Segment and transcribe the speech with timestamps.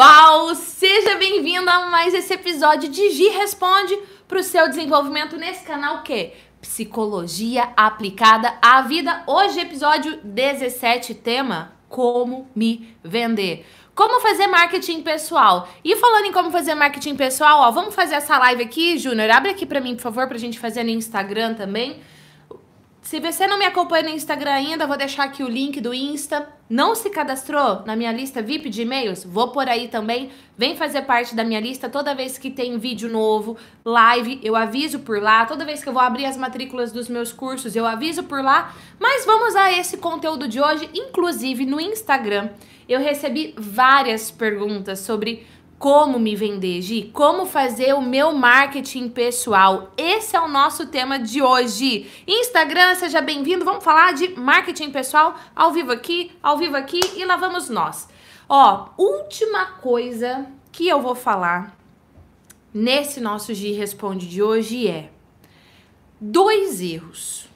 [0.00, 3.94] pessoal, seja bem-vindo a mais esse episódio de Gi Responde
[4.26, 9.22] para o seu desenvolvimento nesse canal que é Psicologia aplicada à vida.
[9.26, 13.66] Hoje episódio 17, tema como me vender.
[13.94, 15.68] Como fazer marketing pessoal.
[15.84, 19.30] E falando em como fazer marketing pessoal, ó, vamos fazer essa live aqui, Júnior.
[19.30, 22.00] Abre aqui para mim, por favor, pra gente fazer no Instagram também.
[23.10, 26.48] Se você não me acompanha no Instagram ainda, vou deixar aqui o link do Insta.
[26.68, 29.24] Não se cadastrou na minha lista VIP de e-mails?
[29.24, 30.30] Vou por aí também.
[30.56, 35.00] Vem fazer parte da minha lista toda vez que tem vídeo novo, live, eu aviso
[35.00, 35.44] por lá.
[35.44, 38.72] Toda vez que eu vou abrir as matrículas dos meus cursos, eu aviso por lá.
[38.96, 42.50] Mas vamos a esse conteúdo de hoje, inclusive no Instagram.
[42.88, 45.44] Eu recebi várias perguntas sobre
[45.80, 49.90] como me vender, Gi, como fazer o meu marketing pessoal.
[49.96, 52.06] Esse é o nosso tema de hoje.
[52.26, 53.64] Instagram, seja bem-vindo.
[53.64, 58.06] Vamos falar de marketing pessoal ao vivo aqui, ao vivo aqui e lá vamos nós.
[58.46, 61.74] Ó, última coisa que eu vou falar
[62.74, 65.10] nesse nosso Gi Responde de hoje é
[66.20, 67.48] dois erros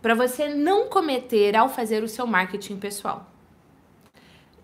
[0.00, 3.26] para você não cometer ao fazer o seu marketing pessoal.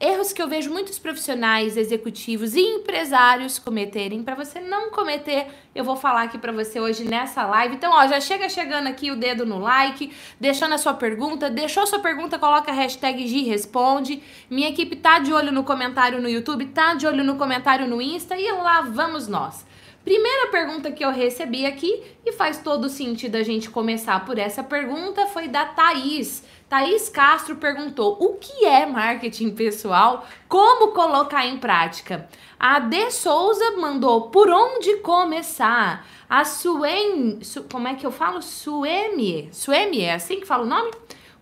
[0.04, 5.84] Erros que eu vejo muitos profissionais, executivos e empresários cometerem, para você não cometer, eu
[5.84, 7.76] vou falar aqui para você hoje nessa live.
[7.76, 11.86] Então, ó, já chega chegando aqui o dedo no like, deixando a sua pergunta, deixou
[11.86, 14.20] sua pergunta, coloca a hashtag Responde.
[14.50, 18.02] Minha equipe tá de olho no comentário no YouTube, tá de olho no comentário no
[18.02, 19.64] Insta e lá vamos nós.
[20.04, 24.62] Primeira pergunta que eu recebi aqui, e faz todo sentido a gente começar por essa
[24.62, 26.44] pergunta, foi da Thaís.
[26.68, 30.26] Thaís Castro perguntou: o que é marketing pessoal?
[30.48, 32.28] Como colocar em prática?
[32.58, 36.06] A De Souza mandou: por onde começar?
[36.28, 37.38] A Suem.
[37.42, 38.40] Su, como é que eu falo?
[38.40, 39.50] Suemi.
[39.52, 40.90] Suemi, é assim que fala o nome?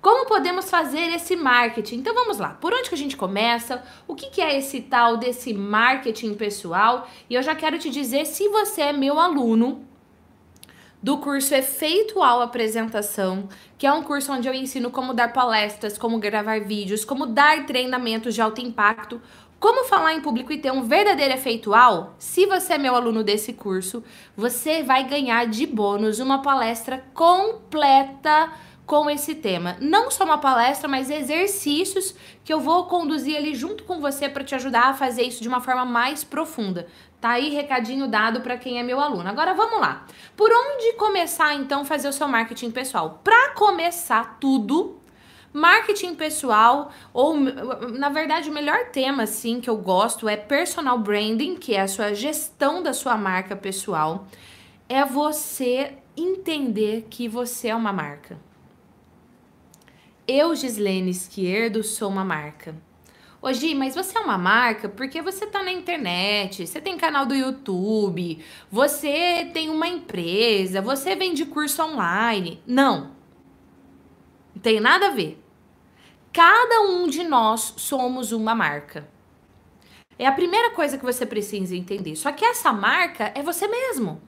[0.01, 1.97] Como podemos fazer esse marketing?
[1.97, 2.51] Então vamos lá.
[2.51, 3.83] Por onde que a gente começa?
[4.09, 7.07] O que, que é esse tal desse marketing pessoal?
[7.29, 9.85] E eu já quero te dizer, se você é meu aluno,
[11.03, 16.19] do curso Efeitual Apresentação, que é um curso onde eu ensino como dar palestras, como
[16.19, 19.21] gravar vídeos, como dar treinamentos de alto impacto,
[19.59, 22.15] como falar em público e ter um verdadeiro efeitual.
[22.19, 24.03] Se você é meu aluno desse curso,
[24.37, 28.51] você vai ganhar de bônus uma palestra completa
[28.91, 29.77] com esse tema.
[29.81, 32.13] Não só uma palestra, mas exercícios
[32.45, 35.47] que eu vou conduzir ali junto com você para te ajudar a fazer isso de
[35.47, 36.89] uma forma mais profunda.
[37.21, 39.29] Tá aí recadinho dado para quem é meu aluno.
[39.29, 40.05] Agora vamos lá.
[40.37, 43.21] Por onde começar então fazer o seu marketing pessoal?
[43.23, 44.99] Para começar tudo,
[45.53, 51.55] marketing pessoal ou na verdade o melhor tema assim que eu gosto é personal branding,
[51.55, 54.27] que é a sua gestão da sua marca pessoal.
[54.89, 58.50] É você entender que você é uma marca.
[60.31, 62.77] Eu, Gislene Esquerdo, sou uma marca.
[63.43, 67.27] Ô Gi, mas você é uma marca porque você tá na internet, você tem canal
[67.27, 68.39] do YouTube,
[68.71, 72.63] você tem uma empresa, você vende curso online.
[72.65, 73.11] Não.
[74.55, 75.37] Não tem nada a ver.
[76.33, 79.09] Cada um de nós somos uma marca.
[80.17, 82.15] É a primeira coisa que você precisa entender.
[82.15, 84.23] Só que essa marca é você mesmo.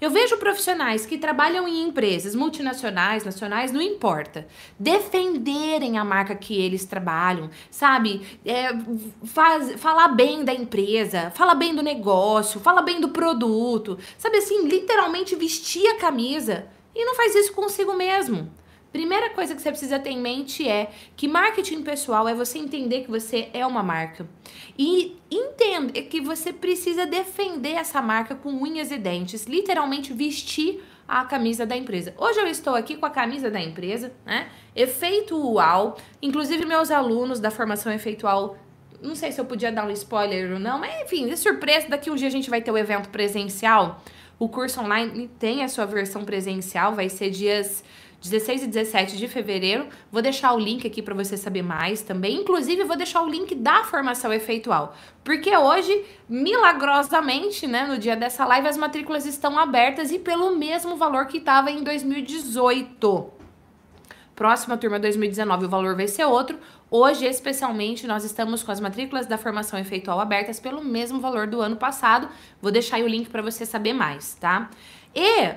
[0.00, 4.46] Eu vejo profissionais que trabalham em empresas multinacionais, nacionais, não importa,
[4.78, 8.22] defenderem a marca que eles trabalham, sabe?
[8.44, 8.68] É,
[9.24, 14.68] faz, falar bem da empresa, falar bem do negócio, falar bem do produto, sabe assim,
[14.68, 18.50] literalmente vestir a camisa e não faz isso consigo mesmo.
[18.92, 23.02] Primeira coisa que você precisa ter em mente é que marketing pessoal é você entender
[23.02, 24.26] que você é uma marca
[24.78, 31.24] e entender que você precisa defender essa marca com unhas e dentes, literalmente vestir a
[31.24, 32.14] camisa da empresa.
[32.16, 34.48] Hoje eu estou aqui com a camisa da empresa, né?
[34.74, 35.98] Efeitual.
[36.22, 38.56] Inclusive meus alunos da formação efeitual
[39.00, 42.10] não sei se eu podia dar um spoiler ou não, mas enfim, de surpresa, daqui
[42.10, 44.02] um dia a gente vai ter o um evento presencial.
[44.38, 47.84] O curso online tem a sua versão presencial, vai ser dias
[48.20, 49.86] 16 e 17 de fevereiro.
[50.10, 52.36] Vou deixar o link aqui para você saber mais também.
[52.36, 54.94] Inclusive, vou deixar o link da formação efeitual.
[55.22, 60.96] Porque hoje, milagrosamente, né, no dia dessa live, as matrículas estão abertas e pelo mesmo
[60.96, 63.32] valor que estava em 2018.
[64.34, 66.58] Próxima turma 2019, o valor vai ser outro.
[66.88, 71.60] Hoje, especialmente, nós estamos com as matrículas da formação efeitual abertas pelo mesmo valor do
[71.60, 72.28] ano passado.
[72.62, 74.70] Vou deixar o link para você saber mais, tá?
[75.12, 75.54] E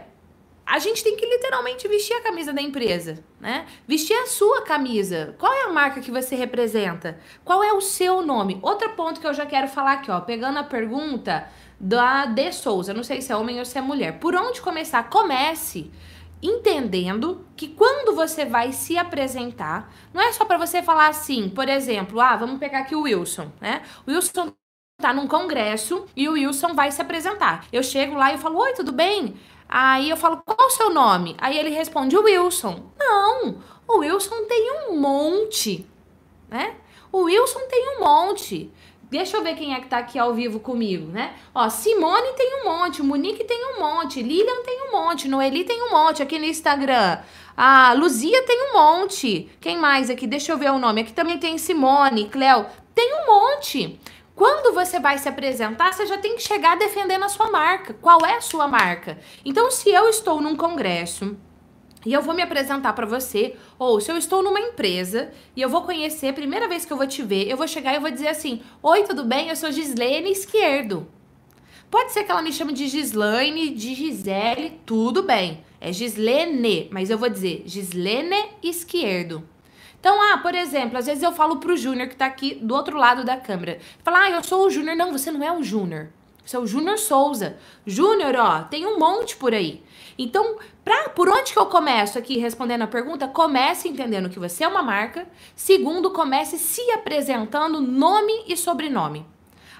[0.71, 3.65] a gente tem que literalmente vestir a camisa da empresa, né?
[3.85, 5.35] Vestir a sua camisa.
[5.37, 7.19] Qual é a marca que você representa?
[7.43, 8.57] Qual é o seu nome?
[8.61, 11.45] Outro ponto que eu já quero falar aqui, ó, pegando a pergunta
[11.77, 14.17] da De Souza, não sei se é homem ou se é mulher.
[14.19, 15.09] Por onde começar?
[15.09, 15.91] Comece
[16.41, 21.67] entendendo que quando você vai se apresentar, não é só para você falar assim, por
[21.67, 23.81] exemplo, ah, vamos pegar aqui o Wilson, né?
[24.07, 24.53] O Wilson
[25.01, 27.65] tá num congresso e o Wilson vai se apresentar.
[27.73, 29.35] Eu chego lá e falo: Oi, tudo bem?
[29.71, 31.37] Aí eu falo: Qual o seu nome?
[31.39, 32.83] Aí ele responde: Wilson.
[32.99, 33.55] Não,
[33.87, 35.87] o Wilson tem um monte,
[36.49, 36.75] né?
[37.09, 38.69] O Wilson tem um monte.
[39.09, 41.35] Deixa eu ver quem é que tá aqui ao vivo comigo, né?
[41.53, 45.83] Ó, Simone tem um monte, Monique tem um monte, Lilian tem um monte, Noeli tem
[45.83, 47.19] um monte aqui no Instagram.
[47.55, 49.49] A Luzia tem um monte.
[49.59, 50.25] Quem mais aqui?
[50.25, 51.01] Deixa eu ver o nome.
[51.01, 52.65] Aqui também tem Simone, Cleo.
[52.95, 53.99] Tem um monte.
[54.41, 57.93] Quando você vai se apresentar, você já tem que chegar defendendo a sua marca.
[57.93, 59.19] Qual é a sua marca?
[59.45, 61.37] Então, se eu estou num congresso
[62.03, 65.69] e eu vou me apresentar para você, ou se eu estou numa empresa e eu
[65.69, 68.09] vou conhecer, primeira vez que eu vou te ver, eu vou chegar e eu vou
[68.09, 69.49] dizer assim: Oi, tudo bem?
[69.49, 71.07] Eu sou Gislene Esquerdo.
[71.91, 75.63] Pode ser que ela me chame de Gislaine, de Gisele, tudo bem.
[75.79, 79.47] É Gislene, mas eu vou dizer Gislene Esquerdo.
[80.01, 82.97] Então, ah, por exemplo, às vezes eu falo pro Júnior que tá aqui do outro
[82.97, 83.77] lado da câmera.
[84.03, 84.97] Fala, ah, eu sou o Júnior.
[84.97, 86.09] Não, você não é o Júnior.
[86.43, 87.55] Você é o Júnior Souza.
[87.85, 89.83] Júnior, ó, tem um monte por aí.
[90.17, 93.27] Então, pra, por onde que eu começo aqui respondendo a pergunta?
[93.27, 95.27] Comece entendendo que você é uma marca.
[95.55, 99.23] Segundo, comece se apresentando nome e sobrenome.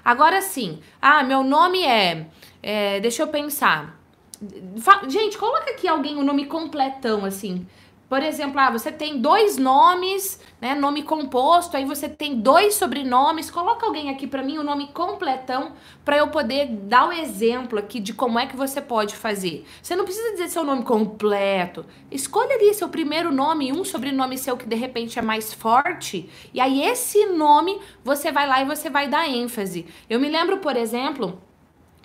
[0.04, 2.28] Agora sim, ah, meu nome é,
[2.62, 4.00] é deixa eu pensar.
[5.08, 7.66] Gente, coloca aqui alguém o nome completão, assim.
[8.12, 13.50] Por exemplo, ah, você tem dois nomes, né, nome composto, aí você tem dois sobrenomes.
[13.50, 15.72] Coloca alguém aqui para mim o nome completão
[16.04, 19.64] para eu poder dar o exemplo aqui de como é que você pode fazer.
[19.82, 21.86] Você não precisa dizer seu nome completo.
[22.10, 26.60] Escolha ali seu primeiro nome, um sobrenome seu que de repente é mais forte, e
[26.60, 29.86] aí esse nome você vai lá e você vai dar ênfase.
[30.10, 31.40] Eu me lembro, por exemplo,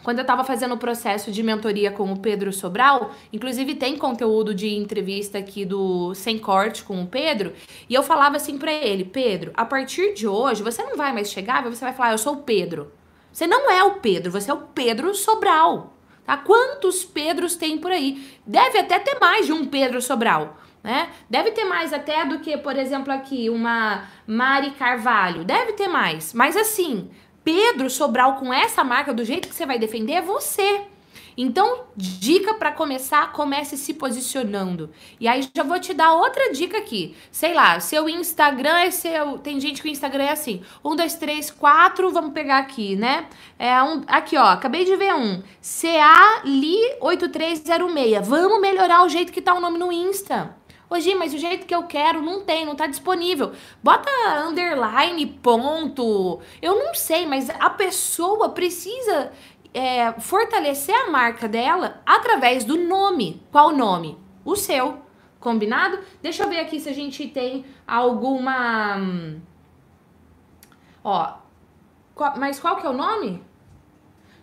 [0.07, 4.55] quando eu estava fazendo o processo de mentoria com o Pedro Sobral, inclusive tem conteúdo
[4.55, 7.51] de entrevista aqui do Sem Corte com o Pedro,
[7.89, 11.29] e eu falava assim para ele: Pedro, a partir de hoje você não vai mais
[11.29, 12.89] chegar, você vai falar, eu sou o Pedro.
[13.33, 15.97] Você não é o Pedro, você é o Pedro Sobral.
[16.25, 16.37] Tá?
[16.37, 18.31] Quantos Pedros tem por aí?
[18.45, 20.55] Deve até ter mais de um Pedro Sobral.
[20.81, 21.09] Né?
[21.29, 25.43] Deve ter mais até do que, por exemplo, aqui, uma Mari Carvalho.
[25.43, 26.33] Deve ter mais.
[26.33, 27.09] Mas assim,
[27.47, 30.81] Pedro Sobral com essa marca do jeito que você vai defender é você.
[31.37, 34.89] Então, dica para começar, comece se posicionando.
[35.17, 37.15] E aí já vou te dar outra dica aqui.
[37.31, 39.37] Sei lá, seu Instagram é seu.
[39.37, 42.11] Tem gente que o Instagram é assim: um, dois, três, quatro.
[42.11, 43.29] Vamos pegar aqui, né?
[43.57, 44.03] É um.
[44.07, 44.47] Aqui, ó.
[44.47, 45.41] Acabei de ver um.
[45.63, 48.23] CALI8306.
[48.23, 50.56] Vamos melhorar o jeito que tá o nome no Insta.
[50.89, 53.51] Hoje, mas o jeito que eu quero não tem, não tá disponível.
[53.83, 54.09] Bota
[54.47, 56.39] underline, ponto.
[56.61, 59.33] Eu não sei, mas a pessoa precisa
[59.73, 63.43] é, fortalecer a marca dela através do nome.
[63.51, 64.17] Qual nome?
[64.45, 65.01] O seu.
[65.41, 65.99] Combinado?
[66.21, 68.97] Deixa eu ver aqui se a gente tem alguma.
[71.03, 71.33] Ó.
[72.37, 73.43] Mas qual que é o nome?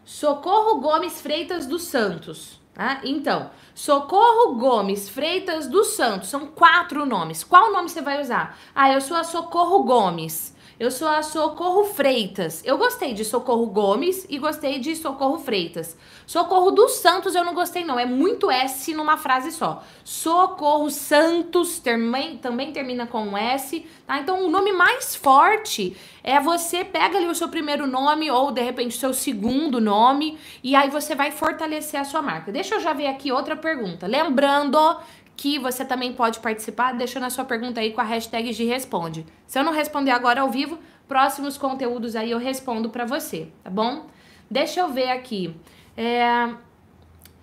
[0.04, 2.60] Socorro Gomes Freitas dos Santos.
[2.74, 3.00] Tá?
[3.04, 6.28] Então, Socorro Gomes Freitas dos Santos.
[6.28, 7.44] São quatro nomes.
[7.44, 8.58] Qual nome você vai usar?
[8.74, 10.53] Ah, eu sou a Socorro Gomes.
[10.78, 12.60] Eu sou a Socorro Freitas.
[12.64, 15.96] Eu gostei de Socorro Gomes e gostei de Socorro Freitas.
[16.26, 19.84] Socorro dos Santos eu não gostei não, é muito S numa frase só.
[20.02, 24.18] Socorro Santos também, também termina com um S, tá?
[24.18, 28.60] Então o nome mais forte é você pega ali o seu primeiro nome ou de
[28.60, 32.50] repente o seu segundo nome e aí você vai fortalecer a sua marca.
[32.50, 34.08] Deixa eu já ver aqui outra pergunta.
[34.08, 34.76] Lembrando
[35.36, 39.26] que você também pode participar deixando a sua pergunta aí com a hashtag de responde.
[39.46, 43.70] Se eu não responder agora ao vivo, próximos conteúdos aí eu respondo para você, tá
[43.70, 44.06] bom?
[44.50, 45.54] Deixa eu ver aqui.
[45.96, 46.54] É...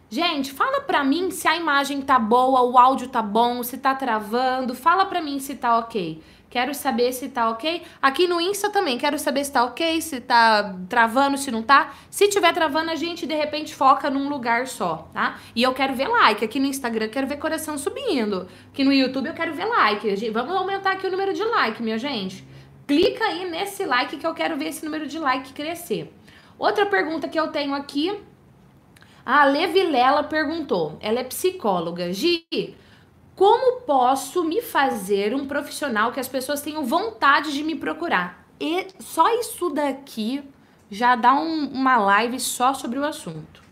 [0.09, 3.95] Gente, fala pra mim se a imagem tá boa, o áudio tá bom, se tá
[3.95, 4.75] travando.
[4.75, 6.21] Fala pra mim se tá ok.
[6.51, 7.81] Quero saber se tá ok.
[8.01, 11.93] Aqui no Insta também, quero saber se tá ok, se tá travando, se não tá.
[12.09, 15.39] Se tiver travando, a gente de repente foca num lugar só, tá?
[15.55, 16.43] E eu quero ver like.
[16.43, 18.49] Aqui no Instagram, quero ver coração subindo.
[18.69, 20.29] Aqui no YouTube, eu quero ver like.
[20.31, 22.45] Vamos aumentar aqui o número de like, minha gente.
[22.85, 26.13] Clica aí nesse like que eu quero ver esse número de like crescer.
[26.59, 28.13] Outra pergunta que eu tenho aqui.
[29.25, 30.97] A Levilela perguntou.
[30.99, 32.11] Ela é psicóloga.
[32.11, 32.45] Gi,
[33.41, 38.45] como posso me fazer um profissional que as pessoas tenham vontade de me procurar?
[38.59, 40.43] E só isso daqui
[40.91, 43.63] já dá um, uma live só sobre o assunto.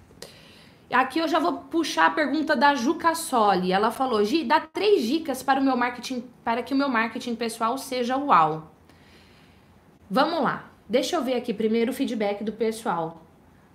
[0.92, 3.72] Aqui eu já vou puxar a pergunta da Juca Soli.
[3.72, 7.36] Ela falou: Gi, dá três dicas para o meu marketing, para que o meu marketing
[7.36, 8.72] pessoal seja uau.
[10.10, 10.64] Vamos lá.
[10.90, 13.24] Deixa eu ver aqui primeiro o feedback do pessoal.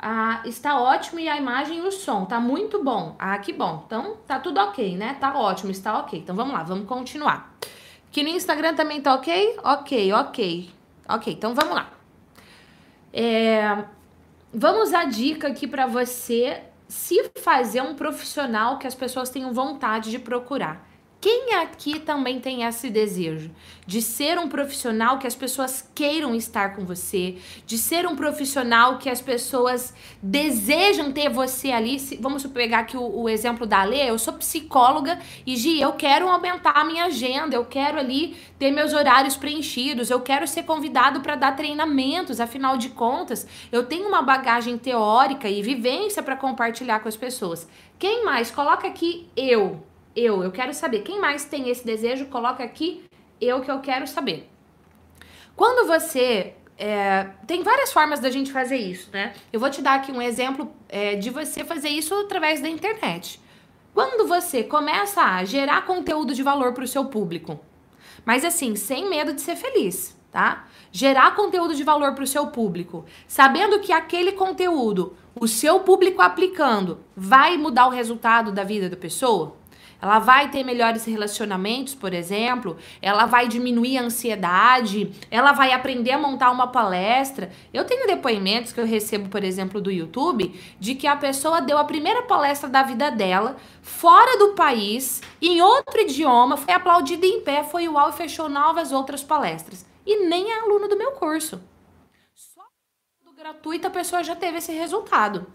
[0.06, 3.16] Ah, está ótimo e a imagem e o som, tá muito bom.
[3.18, 3.84] Ah, que bom.
[3.86, 5.16] Então, tá tudo ok, né?
[5.18, 6.18] Tá ótimo, está ok.
[6.18, 7.56] Então, vamos lá, vamos continuar.
[8.12, 9.56] Que no Instagram também tá ok?
[9.64, 10.70] Ok, ok.
[11.08, 11.90] Ok, então vamos lá.
[13.14, 13.82] É,
[14.52, 20.10] vamos a dica aqui para você se fazer um profissional que as pessoas tenham vontade
[20.10, 20.86] de procurar.
[21.24, 23.50] Quem aqui também tem esse desejo
[23.86, 28.98] de ser um profissional que as pessoas queiram estar com você, de ser um profissional
[28.98, 31.96] que as pessoas desejam ter você ali?
[32.20, 36.28] Vamos pegar aqui o, o exemplo da Lê, eu sou psicóloga e Gi, eu quero
[36.28, 41.22] aumentar a minha agenda, eu quero ali ter meus horários preenchidos, eu quero ser convidado
[41.22, 47.00] para dar treinamentos, afinal de contas, eu tenho uma bagagem teórica e vivência para compartilhar
[47.00, 47.66] com as pessoas.
[47.98, 48.50] Quem mais?
[48.50, 49.82] Coloca aqui eu
[50.14, 51.00] eu, eu quero saber.
[51.00, 53.04] Quem mais tem esse desejo, coloca aqui
[53.40, 54.48] eu que eu quero saber.
[55.56, 56.54] Quando você.
[56.76, 59.32] É, tem várias formas da gente fazer isso, né?
[59.52, 63.40] Eu vou te dar aqui um exemplo é, de você fazer isso através da internet.
[63.94, 67.60] Quando você começa a gerar conteúdo de valor para o seu público,
[68.24, 70.66] mas assim, sem medo de ser feliz, tá?
[70.90, 76.20] Gerar conteúdo de valor para o seu público, sabendo que aquele conteúdo, o seu público
[76.20, 79.56] aplicando, vai mudar o resultado da vida da pessoa,
[80.04, 86.10] ela vai ter melhores relacionamentos, por exemplo, ela vai diminuir a ansiedade, ela vai aprender
[86.10, 87.50] a montar uma palestra.
[87.72, 91.78] Eu tenho depoimentos que eu recebo, por exemplo, do YouTube, de que a pessoa deu
[91.78, 97.40] a primeira palestra da vida dela fora do país, em outro idioma, foi aplaudida em
[97.40, 99.86] pé, foi uau e fechou novas outras palestras.
[100.04, 101.62] E nem é aluno do meu curso.
[103.44, 105.46] Gratuito a pessoa já teve esse resultado.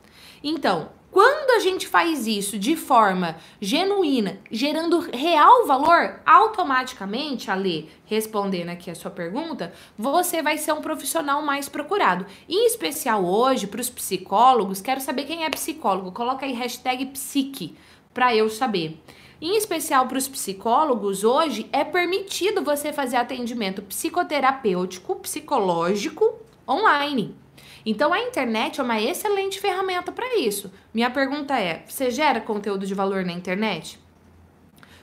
[0.43, 8.69] Então, quando a gente faz isso de forma genuína, gerando real valor, automaticamente, Ali, respondendo
[8.69, 12.27] aqui a sua pergunta, você vai ser um profissional mais procurado.
[12.47, 16.11] Em especial hoje, para os psicólogos, quero saber quem é psicólogo.
[16.11, 17.75] Coloca aí hashtag psique
[18.13, 19.01] para eu saber.
[19.41, 26.35] Em especial para os psicólogos, hoje é permitido você fazer atendimento psicoterapêutico, psicológico
[26.67, 27.35] online.
[27.85, 30.71] Então a internet é uma excelente ferramenta para isso.
[30.93, 33.99] Minha pergunta é: você gera conteúdo de valor na internet?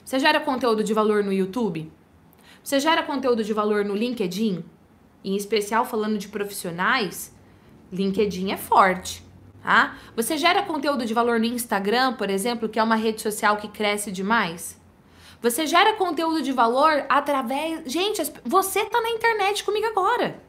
[0.04, 1.90] Você gera conteúdo de valor no YouTube?
[2.62, 4.64] Você gera conteúdo de valor no LinkedIn?
[5.24, 7.34] Em especial falando de profissionais,
[7.92, 9.24] LinkedIn é forte,
[9.62, 9.96] tá?
[10.14, 13.68] Você gera conteúdo de valor no Instagram, por exemplo, que é uma rede social que
[13.68, 14.80] cresce demais?
[15.42, 17.82] Você gera conteúdo de valor através.
[17.90, 20.45] Gente, você tá na internet comigo agora.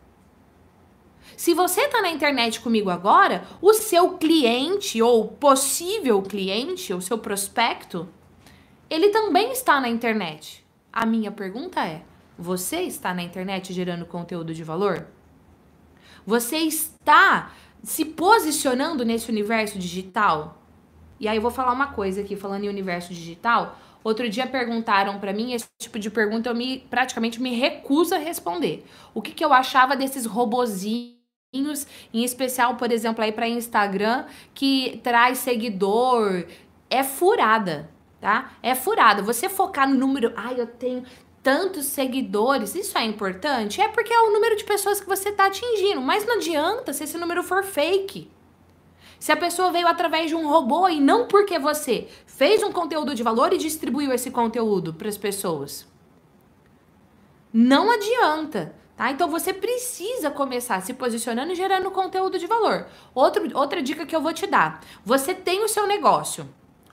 [1.37, 7.19] Se você está na internet comigo agora, o seu cliente ou possível cliente, o seu
[7.19, 8.09] prospecto,
[8.89, 10.65] ele também está na internet.
[10.91, 12.01] A minha pergunta é:
[12.35, 15.05] você está na internet gerando conteúdo de valor?
[16.25, 17.51] Você está
[17.83, 20.59] se posicionando nesse universo digital?
[21.19, 23.77] E aí eu vou falar uma coisa aqui, falando em universo digital.
[24.03, 28.17] Outro dia perguntaram para mim esse tipo de pergunta, eu me praticamente me recuso a
[28.17, 28.83] responder.
[29.13, 31.16] O que, que eu achava desses robozinhos
[32.13, 36.45] em especial, por exemplo, aí para Instagram, que traz seguidor,
[36.89, 37.89] é furada,
[38.19, 38.51] tá?
[38.61, 39.21] É furada.
[39.21, 41.03] Você focar no número, ai, eu tenho
[41.41, 43.79] tantos seguidores, isso é importante?
[43.79, 47.05] É porque é o número de pessoas que você está atingindo, mas não adianta se
[47.05, 48.29] esse número for fake.
[49.17, 53.15] Se a pessoa veio através de um robô e não porque você fez um conteúdo
[53.15, 55.87] de valor e distribuiu esse conteúdo para as pessoas.
[57.51, 58.75] Não adianta.
[58.97, 59.11] Tá?
[59.11, 62.87] Então você precisa começar se posicionando e gerando conteúdo de valor.
[63.13, 66.49] Outro, outra dica que eu vou te dar: você tem o seu negócio.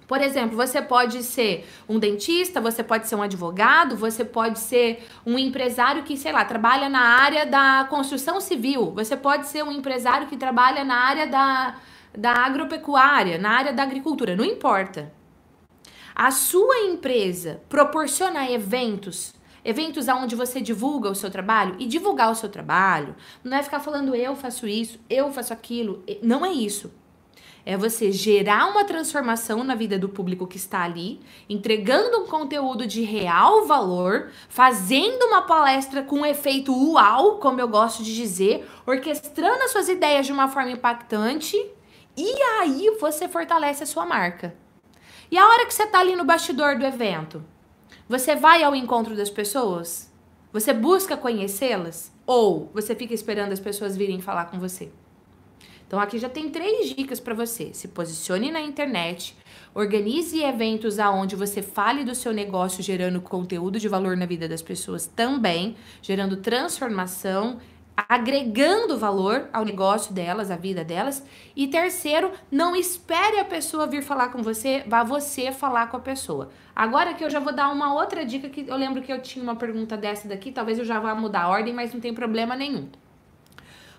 [0.06, 5.08] Por exemplo, você pode ser um dentista, você pode ser um advogado, você pode ser
[5.24, 9.72] um empresário que, sei lá, trabalha na área da construção civil, você pode ser um
[9.72, 11.76] empresário que trabalha na área da,
[12.14, 15.10] da agropecuária, na área da agricultura, não importa.
[16.14, 19.33] A sua empresa proporciona eventos
[19.64, 23.80] eventos onde você divulga o seu trabalho e divulgar o seu trabalho não é ficar
[23.80, 26.92] falando eu faço isso, eu faço aquilo, não é isso.
[27.66, 31.18] É você gerar uma transformação na vida do público que está ali,
[31.48, 38.02] entregando um conteúdo de real valor, fazendo uma palestra com efeito uau, como eu gosto
[38.02, 41.56] de dizer, orquestrando as suas ideias de uma forma impactante,
[42.14, 44.54] e aí você fortalece a sua marca.
[45.30, 47.42] E a hora que você está ali no bastidor do evento,
[48.18, 50.08] você vai ao encontro das pessoas?
[50.52, 52.12] Você busca conhecê-las?
[52.24, 54.88] Ou você fica esperando as pessoas virem falar com você?
[55.84, 57.74] Então aqui já tem três dicas para você.
[57.74, 59.36] Se posicione na internet,
[59.74, 64.62] organize eventos aonde você fale do seu negócio gerando conteúdo de valor na vida das
[64.62, 67.58] pessoas também, gerando transformação
[67.96, 71.24] agregando valor ao negócio delas, à vida delas.
[71.54, 76.00] E terceiro, não espere a pessoa vir falar com você, vá você falar com a
[76.00, 76.50] pessoa.
[76.74, 79.42] Agora que eu já vou dar uma outra dica que eu lembro que eu tinha
[79.42, 82.56] uma pergunta dessa daqui, talvez eu já vá mudar a ordem, mas não tem problema
[82.56, 82.88] nenhum.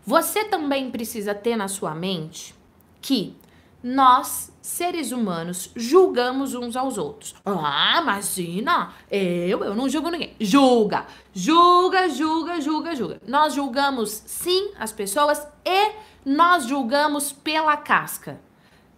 [0.05, 2.53] Você também precisa ter na sua mente
[3.01, 3.35] que
[3.81, 7.35] nós, seres humanos, julgamos uns aos outros.
[7.45, 8.93] Ah, imagina!
[9.11, 10.35] Eu, eu não julgo ninguém.
[10.39, 11.05] Julga!
[11.31, 13.21] Julga, julga, julga, julga.
[13.27, 15.91] Nós julgamos sim as pessoas e
[16.25, 18.41] nós julgamos pela casca.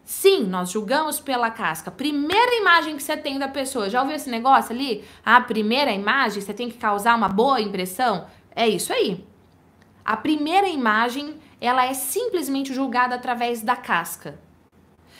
[0.05, 1.91] Sim, nós julgamos pela casca.
[1.91, 5.03] Primeira imagem que você tem da pessoa, já ouviu esse negócio ali?
[5.25, 8.25] A primeira imagem, você tem que causar uma boa impressão?
[8.55, 9.27] É isso aí.
[10.05, 14.46] A primeira imagem, ela é simplesmente julgada através da casca.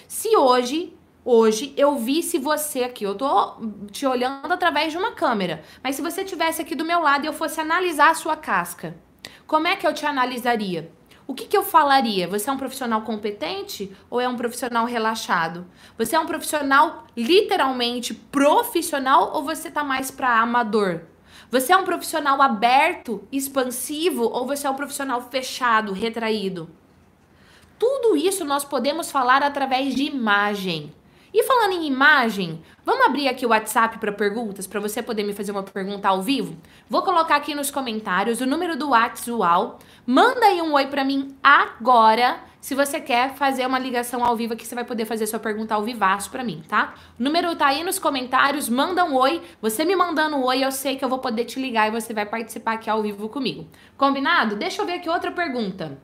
[0.08, 0.96] Se hoje,
[1.26, 3.58] hoje eu visse você aqui, eu tô
[3.92, 7.28] te olhando através de uma câmera, mas se você tivesse aqui do meu lado e
[7.28, 8.96] eu fosse analisar a sua casca,
[9.46, 10.90] como é que eu te analisaria?
[11.28, 12.26] O que, que eu falaria?
[12.30, 15.68] Você é um profissional competente ou é um profissional relaxado?
[15.98, 21.02] Você é um profissional literalmente profissional ou você tá mais para amador?
[21.52, 26.70] Você é um profissional aberto, expansivo ou você é um profissional fechado, retraído?
[27.80, 30.94] Tudo isso nós podemos falar através de imagem.
[31.34, 35.34] E falando em imagem, vamos abrir aqui o WhatsApp para perguntas, para você poder me
[35.34, 36.58] fazer uma pergunta ao vivo?
[36.90, 39.76] Vou colocar aqui nos comentários o número do WhatsApp.
[40.06, 44.56] Manda aí um oi para mim agora, se você quer fazer uma ligação ao vivo
[44.56, 46.96] que você vai poder fazer sua pergunta ao vivaço para mim, tá?
[47.20, 49.42] O número tá aí nos comentários, manda um oi.
[49.62, 52.14] Você me mandando um oi, eu sei que eu vou poder te ligar e você
[52.14, 53.68] vai participar aqui ao vivo comigo.
[53.96, 54.56] Combinado?
[54.56, 55.98] Deixa eu ver aqui outra pergunta.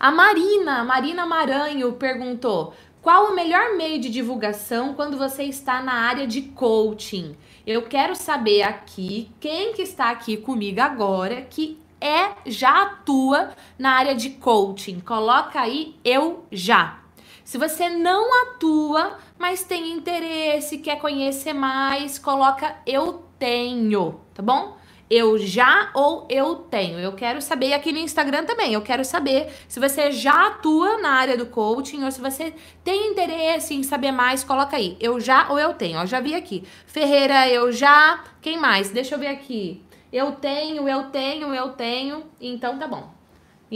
[0.00, 5.92] A Marina, Marina Maranho perguntou: qual o melhor meio de divulgação quando você está na
[5.92, 7.36] área de coaching?
[7.66, 13.90] Eu quero saber aqui quem que está aqui comigo agora que é já atua na
[13.90, 15.00] área de coaching.
[15.00, 17.00] Coloca aí eu já.
[17.44, 24.79] Se você não atua, mas tem interesse, quer conhecer mais, coloca eu tenho, tá bom?
[25.10, 26.96] Eu já ou eu tenho.
[27.00, 28.72] Eu quero saber aqui no Instagram também.
[28.72, 33.10] Eu quero saber se você já atua na área do coaching ou se você tem
[33.10, 34.96] interesse em saber mais, coloca aí.
[35.00, 35.98] Eu já ou eu tenho.
[35.98, 36.62] Eu já vi aqui.
[36.86, 38.22] Ferreira, eu já.
[38.40, 38.90] Quem mais?
[38.90, 39.82] Deixa eu ver aqui.
[40.12, 42.24] Eu tenho, eu tenho, eu tenho.
[42.40, 43.12] Então tá bom.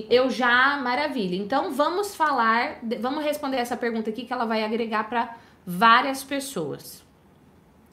[0.09, 1.37] Eu já, maravilha.
[1.37, 7.05] Então vamos falar, vamos responder essa pergunta aqui que ela vai agregar para várias pessoas.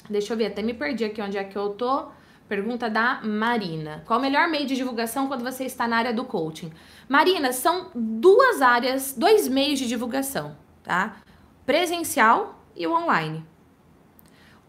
[0.07, 2.07] Deixa eu ver, até me perdi aqui onde é que eu tô.
[2.51, 4.03] Pergunta da Marina.
[4.05, 6.69] Qual o melhor meio de divulgação quando você está na área do coaching?
[7.07, 11.21] Marina, são duas áreas, dois meios de divulgação, tá?
[11.65, 13.45] Presencial e o online.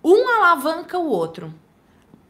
[0.05, 1.53] Um alavanca o outro.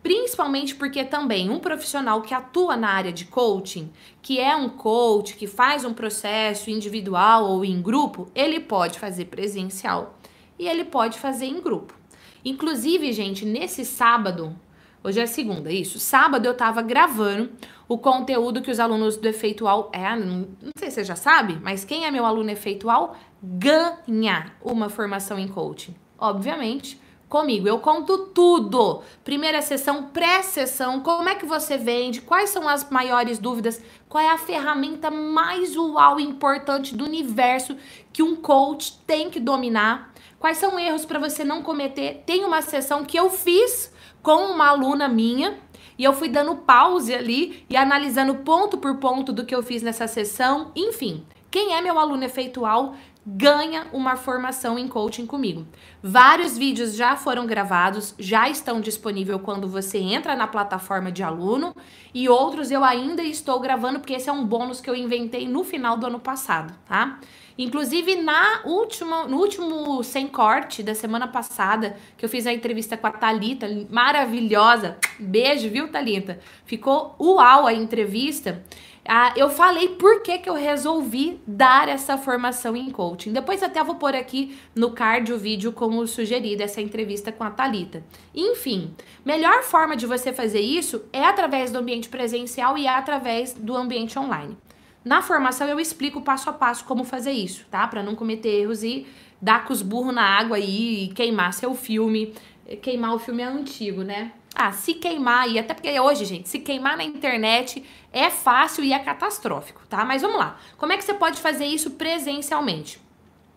[0.02, 5.36] Principalmente porque também um profissional que atua na área de coaching, que é um coach,
[5.36, 10.18] que faz um processo individual ou em grupo, ele pode fazer presencial
[10.58, 11.94] e ele pode fazer em grupo.
[12.42, 14.56] Inclusive, gente, nesse sábado,
[15.04, 15.98] Hoje é segunda, isso.
[15.98, 17.50] Sábado eu tava gravando
[17.88, 19.90] o conteúdo que os alunos do Efeitual.
[19.92, 24.52] É, não, não sei se você já sabe, mas quem é meu aluno Efeitual ganha
[24.62, 25.94] uma formação em coaching.
[26.16, 27.66] Obviamente, comigo.
[27.66, 29.02] Eu conto tudo.
[29.24, 34.28] Primeira sessão, pré-sessão, como é que você vende, quais são as maiores dúvidas, qual é
[34.30, 37.76] a ferramenta mais uau importante do universo
[38.12, 42.22] que um coach tem que dominar, quais são erros para você não cometer.
[42.24, 43.91] Tem uma sessão que eu fiz
[44.22, 45.58] com uma aluna minha
[45.98, 49.82] e eu fui dando pause ali e analisando ponto por ponto do que eu fiz
[49.82, 50.70] nessa sessão.
[50.74, 55.66] Enfim, quem é meu aluno efeitual ganha uma formação em coaching comigo.
[56.02, 61.74] Vários vídeos já foram gravados, já estão disponíveis quando você entra na plataforma de aluno
[62.12, 65.62] e outros eu ainda estou gravando porque esse é um bônus que eu inventei no
[65.62, 67.20] final do ano passado, tá?
[67.56, 72.96] Inclusive, na última, no último Sem Corte da semana passada, que eu fiz a entrevista
[72.96, 74.96] com a Talita, maravilhosa.
[75.18, 76.38] Beijo, viu, Talita?
[76.64, 78.62] Ficou uau a entrevista.
[79.06, 83.32] Ah, eu falei por que, que eu resolvi dar essa formação em coaching.
[83.32, 87.50] Depois até vou pôr aqui no card o vídeo como sugerido, essa entrevista com a
[87.50, 88.04] Talita.
[88.32, 93.76] Enfim, melhor forma de você fazer isso é através do ambiente presencial e através do
[93.76, 94.56] ambiente online.
[95.04, 97.86] Na formação eu explico passo a passo como fazer isso, tá?
[97.88, 99.06] Para não cometer erros e
[99.40, 102.34] dar com os burros na água aí e queimar seu filme.
[102.80, 104.32] Queimar o filme é antigo, né?
[104.54, 108.92] Ah, se queimar, e até porque hoje, gente, se queimar na internet é fácil e
[108.92, 110.04] é catastrófico, tá?
[110.04, 110.58] Mas vamos lá.
[110.76, 113.00] Como é que você pode fazer isso presencialmente?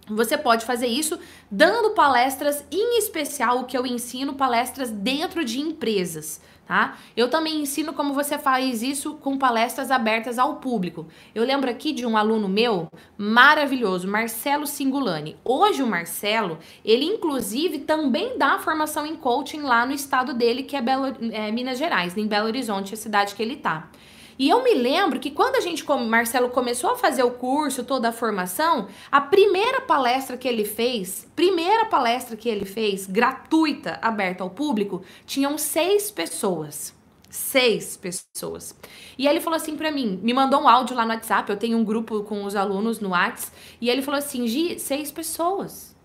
[0.07, 5.59] Você pode fazer isso dando palestras, em especial o que eu ensino, palestras dentro de
[5.59, 6.97] empresas tá?
[7.15, 11.07] Eu também ensino como você faz isso com palestras abertas ao público.
[11.33, 15.37] Eu lembro aqui de um aluno meu maravilhoso, Marcelo Singulani.
[15.43, 20.75] Hoje o Marcelo, ele inclusive também dá formação em coaching lá no estado dele, que
[20.75, 23.89] é, Belo, é Minas Gerais, em Belo Horizonte, a cidade que ele tá.
[24.37, 27.85] E eu me lembro que quando a gente, como Marcelo, começou a fazer o curso,
[27.85, 33.97] toda a formação, a primeira palestra que ele fez, primeira palestra que ele fez, gratuita,
[34.01, 36.93] aberta ao público, tinham seis pessoas.
[37.29, 38.75] Seis pessoas.
[39.17, 41.77] E ele falou assim para mim, me mandou um áudio lá no WhatsApp, eu tenho
[41.77, 45.95] um grupo com os alunos no WhatsApp, e ele falou assim, Gi, seis pessoas.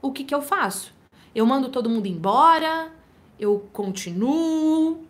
[0.00, 0.94] O que que eu faço?
[1.34, 2.90] Eu mando todo mundo embora?
[3.38, 5.04] Eu continuo?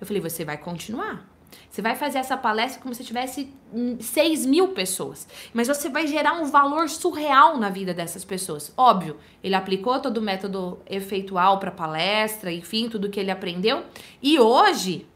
[0.00, 1.35] Eu falei, você vai continuar.
[1.76, 3.52] Você vai fazer essa palestra como se tivesse
[4.00, 5.28] 6 mil pessoas.
[5.52, 8.72] Mas você vai gerar um valor surreal na vida dessas pessoas.
[8.78, 13.84] Óbvio, ele aplicou todo o método efeitual para palestra, enfim, tudo que ele aprendeu.
[14.22, 15.06] E hoje,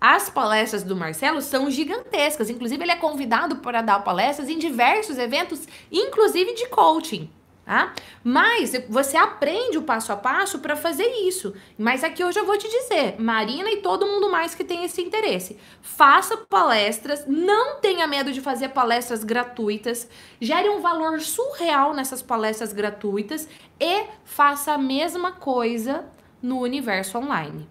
[0.00, 2.48] as palestras do Marcelo são gigantescas.
[2.50, 7.28] Inclusive, ele é convidado para dar palestras em diversos eventos, inclusive de coaching.
[7.66, 7.92] Tá?
[8.22, 11.52] Mas você aprende o passo a passo para fazer isso.
[11.76, 15.02] Mas aqui eu já vou te dizer, Marina e todo mundo mais que tem esse
[15.02, 20.08] interesse, faça palestras, não tenha medo de fazer palestras gratuitas,
[20.40, 23.48] gere um valor surreal nessas palestras gratuitas
[23.80, 26.04] e faça a mesma coisa
[26.40, 27.68] no universo online.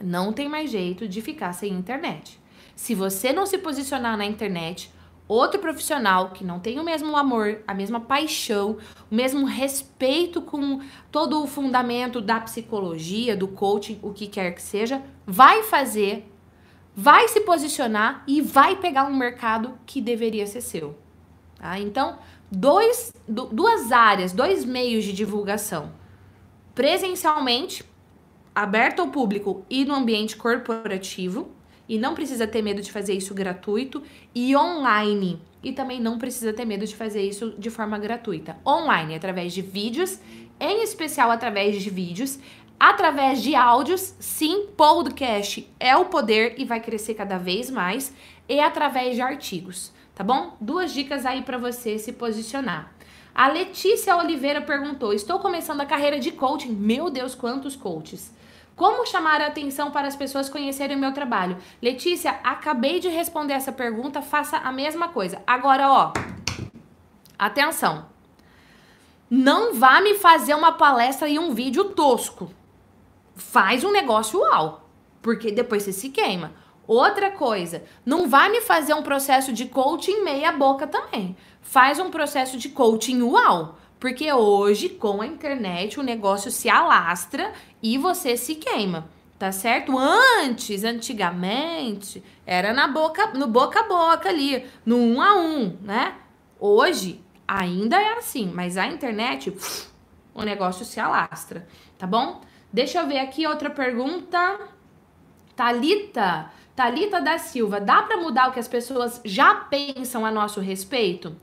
[0.00, 2.40] Não tem mais jeito de ficar sem internet.
[2.74, 4.90] Se você não se posicionar na internet,
[5.26, 8.78] outro profissional que não tem o mesmo amor, a mesma paixão,
[9.10, 14.62] o mesmo respeito com todo o fundamento da psicologia, do coaching, o que quer que
[14.62, 16.30] seja, vai fazer,
[16.94, 20.96] vai se posicionar e vai pegar um mercado que deveria ser seu.
[21.58, 21.78] Tá?
[21.78, 22.18] Então,
[22.50, 25.92] dois, duas áreas, dois meios de divulgação.
[26.74, 27.84] Presencialmente,
[28.54, 31.53] aberto ao público e no ambiente corporativo,
[31.88, 34.02] e não precisa ter medo de fazer isso gratuito
[34.34, 35.40] e online.
[35.62, 38.56] E também não precisa ter medo de fazer isso de forma gratuita.
[38.66, 40.18] Online, através de vídeos,
[40.60, 42.38] em especial através de vídeos,
[42.78, 48.14] através de áudios, sim, podcast é o poder e vai crescer cada vez mais,
[48.48, 50.56] e através de artigos, tá bom?
[50.60, 52.92] Duas dicas aí para você se posicionar.
[53.34, 56.72] A Letícia Oliveira perguntou: Estou começando a carreira de coaching.
[56.72, 58.32] Meu Deus, quantos coaches!
[58.76, 61.56] Como chamar a atenção para as pessoas conhecerem o meu trabalho?
[61.80, 65.40] Letícia, acabei de responder essa pergunta, faça a mesma coisa.
[65.46, 66.12] Agora, ó,
[67.38, 68.06] atenção.
[69.30, 72.50] Não vá me fazer uma palestra e um vídeo tosco.
[73.36, 74.88] Faz um negócio uau,
[75.22, 76.52] porque depois você se queima.
[76.86, 81.36] Outra coisa, não vá me fazer um processo de coaching meia boca também.
[81.62, 83.78] Faz um processo de coaching uau.
[84.04, 87.52] Porque hoje, com a internet, o negócio se alastra
[87.84, 89.06] e você se queima,
[89.38, 89.92] tá certo?
[89.98, 96.14] Antes, antigamente, era na boca, no boca a boca ali, no um a um, né?
[96.58, 99.54] Hoje ainda é assim, mas a internet,
[100.34, 101.68] o negócio se alastra,
[101.98, 102.40] tá bom?
[102.72, 104.60] Deixa eu ver aqui outra pergunta.
[105.54, 110.58] Talita, Talita da Silva, dá para mudar o que as pessoas já pensam a nosso
[110.58, 111.36] respeito?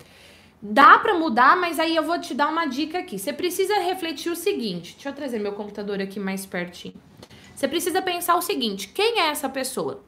[0.62, 3.18] Dá para mudar, mas aí eu vou te dar uma dica aqui.
[3.18, 4.94] Você precisa refletir o seguinte.
[4.94, 6.94] Deixa eu trazer meu computador aqui mais pertinho.
[7.56, 10.04] Você precisa pensar o seguinte: quem é essa pessoa?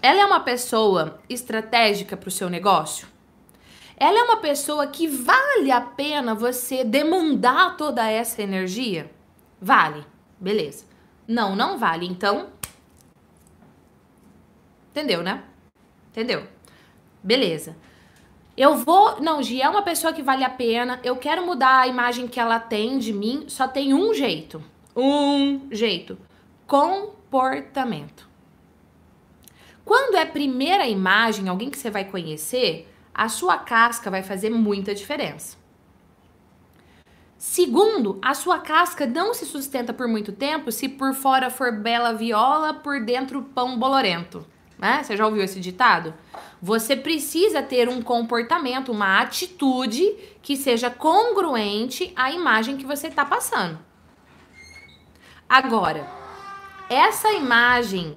[0.00, 3.08] Ela é uma pessoa estratégica para o seu negócio?
[3.96, 9.10] Ela é uma pessoa que vale a pena você demandar toda essa energia?
[9.60, 10.06] Vale,
[10.38, 10.84] beleza.
[11.26, 12.06] Não, não vale.
[12.06, 12.50] Então,
[14.92, 15.42] entendeu, né?
[16.12, 16.46] Entendeu?
[17.22, 17.76] Beleza.
[18.56, 19.20] Eu vou.
[19.20, 21.00] Não, Gi é uma pessoa que vale a pena.
[21.04, 23.44] Eu quero mudar a imagem que ela tem de mim.
[23.48, 24.62] Só tem um jeito.
[24.96, 26.18] Um jeito.
[26.66, 28.28] Comportamento.
[29.84, 34.94] Quando é primeira imagem, alguém que você vai conhecer, a sua casca vai fazer muita
[34.94, 35.56] diferença.
[37.38, 42.12] Segundo, a sua casca não se sustenta por muito tempo se por fora for bela
[42.12, 44.44] viola, por dentro pão bolorento.
[44.76, 45.02] Né?
[45.02, 46.12] Você já ouviu esse ditado?
[46.60, 53.24] Você precisa ter um comportamento, uma atitude que seja congruente à imagem que você está
[53.24, 53.78] passando.
[55.48, 56.06] Agora,
[56.90, 58.16] essa imagem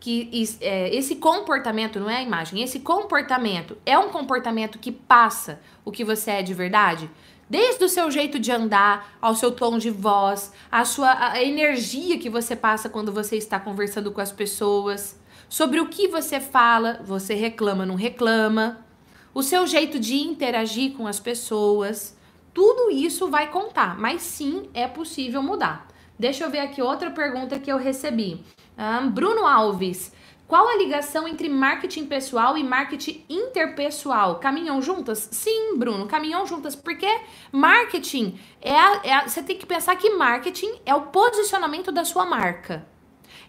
[0.00, 0.30] que
[0.62, 5.92] é, esse comportamento não é a imagem, esse comportamento é um comportamento que passa o
[5.92, 7.08] que você é de verdade,
[7.48, 12.18] desde o seu jeito de andar, ao seu tom de voz, a sua a energia
[12.18, 15.19] que você passa quando você está conversando com as pessoas
[15.50, 18.86] sobre o que você fala, você reclama, não reclama,
[19.34, 22.16] o seu jeito de interagir com as pessoas,
[22.54, 25.88] tudo isso vai contar, mas sim é possível mudar.
[26.16, 28.44] Deixa eu ver aqui outra pergunta que eu recebi.
[28.78, 30.12] Um, Bruno Alves,
[30.46, 34.38] qual a ligação entre marketing pessoal e marketing interpessoal?
[34.38, 35.28] Caminham juntas?
[35.32, 37.08] Sim, Bruno, caminham juntas, porque
[37.50, 42.86] marketing é, é você tem que pensar que marketing é o posicionamento da sua marca.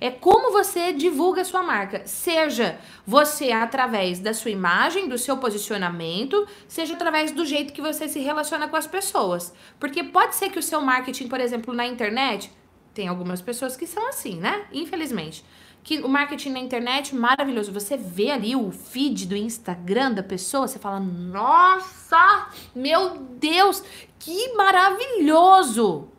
[0.01, 2.01] É como você divulga a sua marca.
[2.07, 8.09] Seja você através da sua imagem, do seu posicionamento, seja através do jeito que você
[8.09, 9.53] se relaciona com as pessoas.
[9.79, 12.51] Porque pode ser que o seu marketing, por exemplo, na internet,
[12.95, 14.65] tem algumas pessoas que são assim, né?
[14.71, 15.45] Infelizmente.
[15.83, 17.71] Que o marketing na internet, maravilhoso.
[17.71, 23.83] Você vê ali o feed do Instagram da pessoa, você fala, nossa, meu Deus,
[24.17, 26.09] que maravilhoso!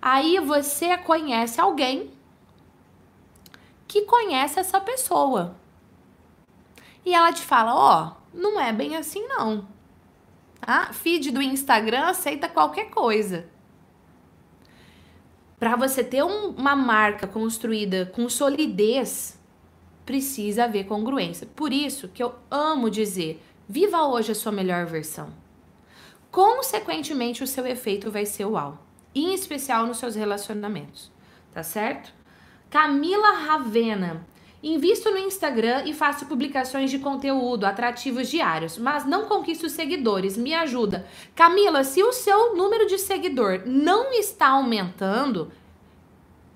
[0.00, 2.10] Aí você conhece alguém
[3.92, 5.54] que conhece essa pessoa.
[7.04, 9.68] E ela te fala: Ó, oh, não é bem assim não.
[10.58, 10.90] Tá?
[10.94, 13.46] Feed do Instagram aceita qualquer coisa.
[15.58, 19.38] Para você ter um, uma marca construída com solidez,
[20.06, 21.46] precisa haver congruência.
[21.54, 25.34] Por isso que eu amo dizer: viva hoje a sua melhor versão.
[26.30, 28.78] Consequentemente, o seu efeito vai ser uau
[29.14, 31.12] em especial nos seus relacionamentos,
[31.52, 32.21] tá certo?
[32.72, 34.26] Camila Ravena.
[34.62, 40.38] Invisto no Instagram e faço publicações de conteúdo atrativos diários, mas não conquisto seguidores.
[40.38, 41.06] Me ajuda.
[41.34, 45.52] Camila, se o seu número de seguidor não está aumentando,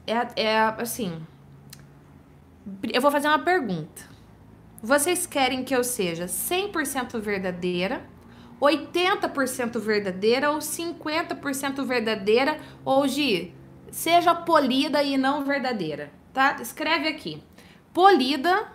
[0.07, 1.21] é, é assim.
[2.91, 4.09] Eu vou fazer uma pergunta.
[4.83, 8.09] Vocês querem que eu seja 100% verdadeira
[8.59, 13.53] 80% verdadeira ou 50% verdadeira, ou Gi,
[13.97, 16.59] seja polida e não verdadeira, tá?
[16.61, 17.43] Escreve aqui.
[17.95, 18.71] Polida,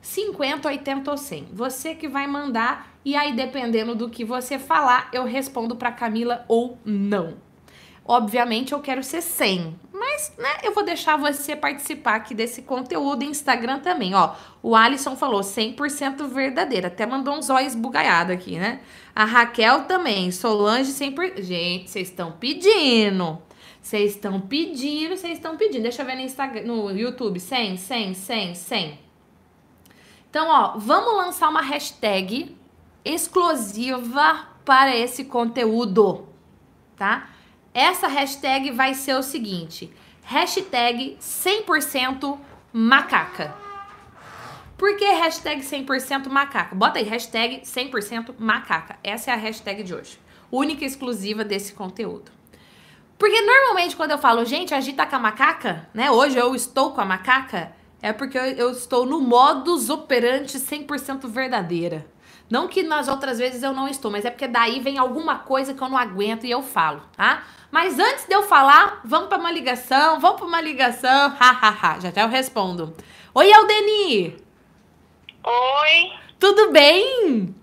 [0.00, 1.48] 50, 80 ou 100.
[1.52, 6.44] Você que vai mandar e aí dependendo do que você falar, eu respondo para Camila
[6.48, 7.36] ou não.
[8.04, 13.22] Obviamente eu quero ser 100, mas, né, eu vou deixar você participar aqui desse conteúdo
[13.22, 14.34] Instagram também, ó.
[14.60, 18.80] O Alisson falou 100% verdadeira, até mandou uns olhos bugaiados aqui, né?
[19.14, 21.40] A Raquel também, Solange 100%.
[21.40, 23.40] Gente, vocês estão pedindo.
[23.80, 25.82] Vocês estão pedindo, vocês estão pedindo.
[25.82, 29.00] Deixa eu ver no Instagram, no YouTube, 100, 100, 100, 100.
[30.28, 32.56] Então, ó, vamos lançar uma hashtag
[33.04, 36.28] exclusiva para esse conteúdo,
[36.96, 37.30] tá?
[37.72, 42.38] Essa hashtag vai ser o seguinte: hashtag 100%
[42.72, 43.54] macaca.
[44.76, 46.74] Por que hashtag 100% macaca?
[46.74, 48.98] Bota aí, hashtag 100% macaca.
[49.02, 50.18] Essa é a hashtag de hoje.
[50.50, 52.39] Única e exclusiva desse conteúdo.
[53.20, 56.10] Porque normalmente quando eu falo, gente, agita com a macaca, né?
[56.10, 61.28] Hoje eu estou com a macaca, é porque eu, eu estou no modus operandi 100%
[61.28, 62.06] verdadeira.
[62.48, 65.74] Não que nas outras vezes eu não estou, mas é porque daí vem alguma coisa
[65.74, 67.42] que eu não aguento e eu falo, tá?
[67.70, 71.28] Mas antes de eu falar, vamos para uma ligação, vamos para uma ligação.
[71.38, 72.96] Hahaha, já já eu respondo.
[73.34, 74.38] Oi, Aldeni!
[75.44, 76.12] Oi!
[76.38, 77.54] Tudo bem?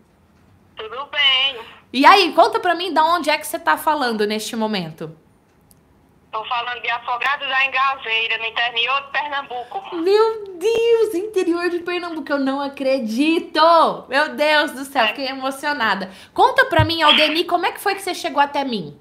[0.76, 1.62] Tudo bem.
[1.91, 5.17] E aí, conta pra mim de onde é que você tá falando neste momento.
[6.38, 9.95] Tô falando de Afogados da Engazeira, no interior de Pernambuco.
[9.95, 14.06] Meu Deus, interior de Pernambuco, eu não acredito!
[14.08, 15.08] Meu Deus do céu, é.
[15.08, 16.12] fiquei emocionada.
[16.36, 18.95] Conta pra mim, Aldeni, como é que foi que você chegou até mim?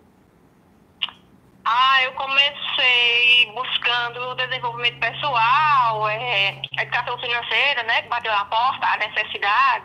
[1.63, 8.01] Ah, eu comecei buscando desenvolvimento pessoal, é, educação financeira, né?
[8.01, 9.85] Que bateu na porta, a necessidade.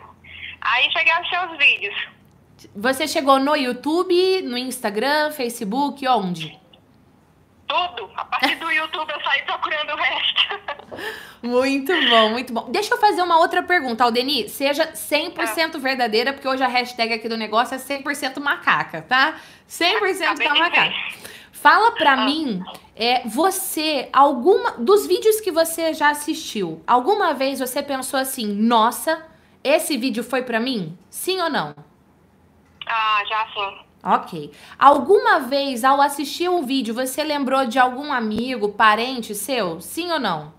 [0.58, 2.08] Aí cheguei aos seus vídeos.
[2.74, 6.61] Você chegou no YouTube, no Instagram, Facebook, onde?
[7.72, 8.10] Tudo.
[8.16, 10.42] A partir do YouTube eu saí procurando o resto.
[11.42, 12.70] Muito bom, muito bom.
[12.70, 14.48] Deixa eu fazer uma outra pergunta, Aldeni.
[14.48, 15.78] Seja 100% ah.
[15.78, 19.40] verdadeira, porque hoje a hashtag aqui do negócio é 100% macaca, tá?
[19.68, 20.92] 100% da macaca.
[21.50, 22.24] Fala pra ah.
[22.26, 22.62] mim,
[22.94, 29.26] é, você, alguma dos vídeos que você já assistiu, alguma vez você pensou assim, nossa,
[29.64, 30.96] esse vídeo foi pra mim?
[31.10, 31.74] Sim ou não?
[32.86, 33.91] Ah, já sim.
[34.02, 34.50] Ok.
[34.78, 39.80] Alguma vez, ao assistir um vídeo, você lembrou de algum amigo, parente seu?
[39.80, 40.52] Sim ou não?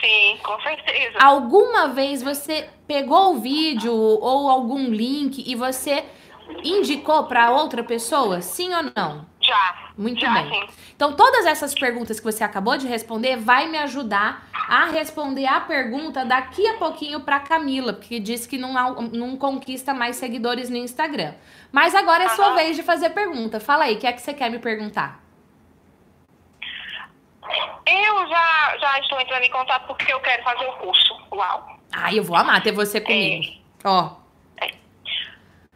[0.00, 1.18] Sim, com certeza.
[1.18, 6.04] Alguma vez você pegou o vídeo ou algum link e você
[6.62, 8.42] indicou para outra pessoa?
[8.42, 9.26] Sim ou não?
[9.44, 9.74] Já.
[9.96, 10.50] Muito já, bem.
[10.50, 10.74] Sim.
[10.96, 15.60] Então, todas essas perguntas que você acabou de responder vai me ajudar a responder a
[15.60, 18.72] pergunta daqui a pouquinho para Camila, porque disse que não,
[19.12, 21.34] não conquista mais seguidores no Instagram.
[21.70, 22.54] Mas agora é sua uhum.
[22.54, 23.60] vez de fazer pergunta.
[23.60, 25.22] Fala aí, o que é que você quer me perguntar?
[27.86, 31.14] Eu já, já estou entrando em contato porque eu quero fazer o curso.
[31.32, 31.78] Uau.
[31.92, 33.44] Ah, eu vou amar ter você comigo.
[33.84, 33.88] É.
[33.88, 34.23] Ó.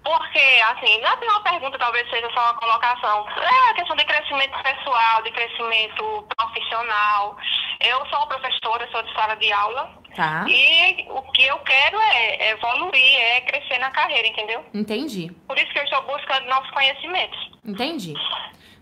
[0.08, 0.40] Porque,
[0.72, 3.26] assim, não é uma pergunta, talvez seja só uma colocação.
[3.28, 7.36] É a questão de crescimento pessoal, de crescimento profissional.
[7.78, 9.90] Eu sou professora, sou de sala de aula.
[10.16, 10.46] Tá.
[10.48, 14.64] E o que eu quero é evoluir, é crescer na carreira, entendeu?
[14.72, 15.30] Entendi.
[15.46, 17.50] Por isso que eu estou buscando novos conhecimentos.
[17.62, 18.14] Entendi.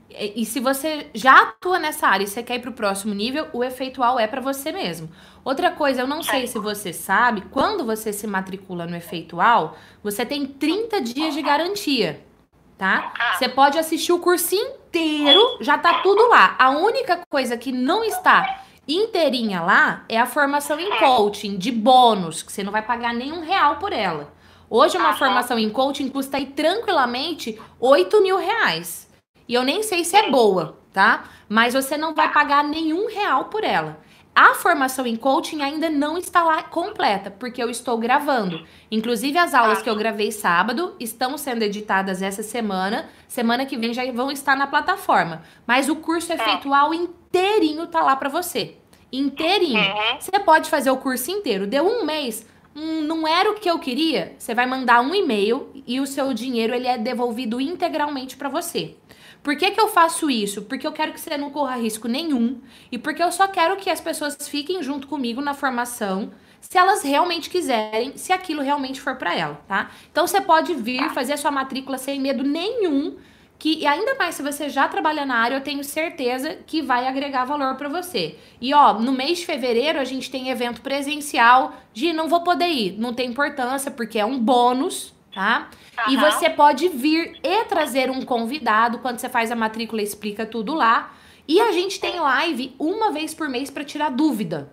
[0.09, 3.13] E, e se você já atua nessa área e você quer ir para o próximo
[3.13, 5.11] nível, o efeitual é para você mesmo.
[5.47, 10.27] Outra coisa, eu não sei se você sabe, quando você se matricula no efeitual, você
[10.27, 12.21] tem 30 dias de garantia,
[12.77, 13.13] tá?
[13.39, 16.57] Você pode assistir o curso inteiro, já tá tudo lá.
[16.59, 22.43] A única coisa que não está inteirinha lá é a formação em coaching, de bônus,
[22.43, 24.35] que você não vai pagar nenhum real por ela.
[24.69, 29.09] Hoje uma formação em coaching custa aí tranquilamente 8 mil reais.
[29.47, 31.23] E eu nem sei se é boa, tá?
[31.49, 34.05] Mas você não vai pagar nenhum real por ela.
[34.37, 38.67] A formação em coaching ainda não está lá completa, porque eu estou gravando.
[38.91, 43.09] Inclusive, as aulas que eu gravei sábado estão sendo editadas essa semana.
[43.27, 45.43] Semana que vem já vão estar na plataforma.
[45.67, 48.77] Mas o curso efeitual inteirinho tá lá para você.
[49.11, 49.81] Inteirinho.
[49.81, 50.21] Uhum.
[50.21, 51.67] Você pode fazer o curso inteiro.
[51.67, 54.37] Deu um mês, hum, não era o que eu queria.
[54.39, 58.97] Você vai mandar um e-mail e o seu dinheiro ele é devolvido integralmente para você.
[59.47, 60.63] Por que, que eu faço isso?
[60.63, 63.89] Porque eu quero que você não corra risco nenhum e porque eu só quero que
[63.89, 69.15] as pessoas fiquem junto comigo na formação, se elas realmente quiserem, se aquilo realmente for
[69.15, 69.93] para ela, tá?
[70.11, 73.19] Então você pode vir fazer a sua matrícula sem medo nenhum,
[73.57, 77.07] que e ainda mais se você já trabalha na área, eu tenho certeza que vai
[77.07, 78.37] agregar valor para você.
[78.61, 82.67] E ó, no mês de fevereiro a gente tem evento presencial de não vou poder
[82.67, 85.71] ir, não tem importância porque é um bônus, tá?
[86.09, 90.75] E você pode vir e trazer um convidado quando você faz a matrícula, explica tudo
[90.75, 91.15] lá.
[91.49, 94.71] E a gente tem live uma vez por mês para tirar dúvida.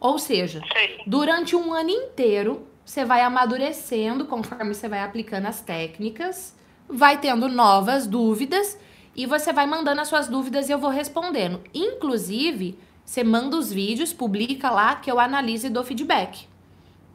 [0.00, 1.00] Ou seja, Sei.
[1.06, 6.54] durante um ano inteiro, você vai amadurecendo conforme você vai aplicando as técnicas,
[6.88, 8.78] vai tendo novas dúvidas
[9.16, 11.62] e você vai mandando as suas dúvidas e eu vou respondendo.
[11.72, 16.46] Inclusive, você manda os vídeos, publica lá que eu analiso e dou feedback.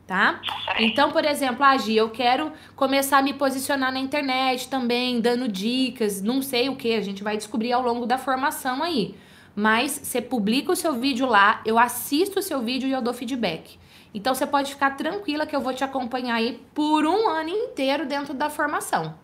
[0.10, 0.42] Tá?
[0.80, 5.48] Então, por exemplo, ah, Gi, eu quero começar a me posicionar na internet também, dando
[5.48, 9.16] dicas, não sei o que, a gente vai descobrir ao longo da formação aí.
[9.56, 13.14] Mas você publica o seu vídeo lá, eu assisto o seu vídeo e eu dou
[13.14, 13.80] feedback.
[14.12, 18.08] Então você pode ficar tranquila que eu vou te acompanhar aí por um ano inteiro
[18.08, 19.16] dentro da formação.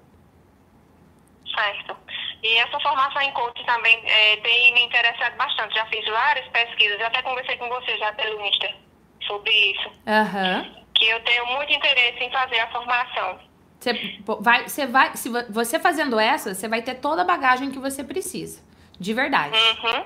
[1.51, 1.97] Certo.
[2.43, 5.73] E essa formação em coaching também eh, tem me interessado bastante.
[5.73, 8.84] Já fiz várias pesquisas, já até conversei com você já pelo Insta
[9.27, 9.91] sobre isso.
[10.07, 10.75] Aham.
[10.93, 13.39] Que eu tenho muito interesse em fazer a formação.
[13.79, 13.93] Você
[14.39, 17.77] vai, você vai, se vo- você fazendo essa, você vai ter toda a bagagem que
[17.79, 18.63] você precisa.
[18.99, 19.55] De verdade.
[19.57, 20.05] Uhum.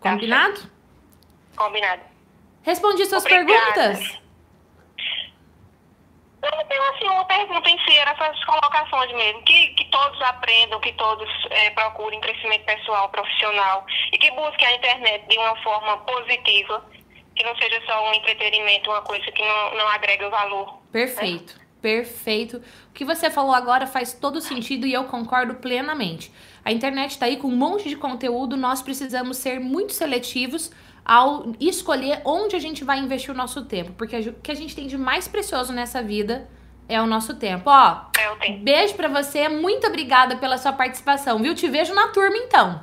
[0.00, 0.60] Combinado?
[1.56, 2.02] Combinado.
[2.62, 3.72] Respondi suas Obrigada.
[3.72, 4.20] perguntas?
[6.42, 9.42] Eu tenho assim uma pergunta em si, era essas colocações mesmo.
[9.42, 14.74] Que, que todos aprendam, que todos eh, procurem crescimento pessoal, profissional e que busquem a
[14.74, 16.84] internet de uma forma positiva,
[17.36, 20.78] que não seja só um entretenimento, uma coisa que não, não agrega valor.
[20.90, 22.62] Perfeito, perfeito.
[22.90, 26.32] O que você falou agora faz todo sentido e eu concordo plenamente.
[26.64, 30.72] A internet tá aí com um monte de conteúdo, nós precisamos ser muito seletivos
[31.04, 34.74] ao escolher onde a gente vai investir o nosso tempo, porque o que a gente
[34.74, 36.48] tem de mais precioso nessa vida
[36.88, 37.70] é o nosso tempo.
[37.70, 38.58] Ó, É, eu tenho.
[38.64, 41.54] beijo pra você, muito obrigada pela sua participação, viu?
[41.54, 42.80] Te vejo na turma então.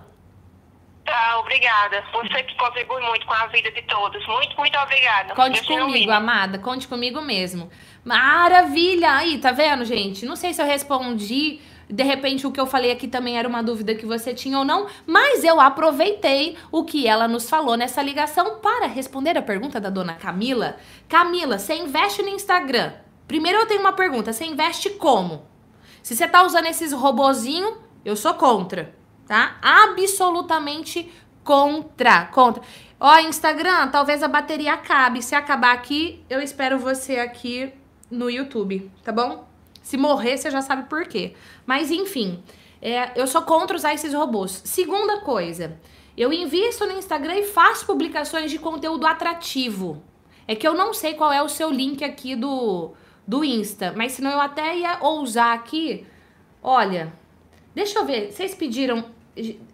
[1.05, 2.03] Tá, obrigada.
[2.13, 4.25] Você que contribui muito com a vida de todos.
[4.25, 5.35] Muito, muito obrigada.
[5.35, 6.57] Conte te comigo, amada.
[6.59, 7.69] Conte comigo mesmo.
[8.05, 9.11] Maravilha!
[9.17, 10.25] Aí, tá vendo, gente?
[10.25, 11.59] Não sei se eu respondi.
[11.89, 14.63] De repente, o que eu falei aqui também era uma dúvida que você tinha ou
[14.63, 19.81] não, mas eu aproveitei o que ela nos falou nessa ligação para responder a pergunta
[19.81, 20.77] da dona Camila.
[21.09, 22.93] Camila, você investe no Instagram?
[23.27, 25.45] Primeiro eu tenho uma pergunta: você investe como?
[26.01, 28.93] Se você tá usando esses robozinho, eu sou contra,
[29.33, 29.57] tá?
[29.63, 31.11] Absolutamente
[31.43, 32.61] contra, contra.
[32.99, 35.23] Ó, Instagram, talvez a bateria acabe.
[35.23, 37.73] Se acabar aqui, eu espero você aqui
[38.11, 39.47] no YouTube, tá bom?
[39.81, 41.33] Se morrer, você já sabe por quê.
[41.65, 42.43] Mas enfim,
[42.79, 44.61] é, eu sou contra usar esses robôs.
[44.65, 45.79] Segunda coisa,
[46.15, 50.03] eu invisto no Instagram e faço publicações de conteúdo atrativo.
[50.47, 52.93] É que eu não sei qual é o seu link aqui do,
[53.27, 56.05] do Insta, mas senão eu até ia ousar aqui.
[56.61, 57.11] Olha,
[57.73, 59.03] deixa eu ver, vocês pediram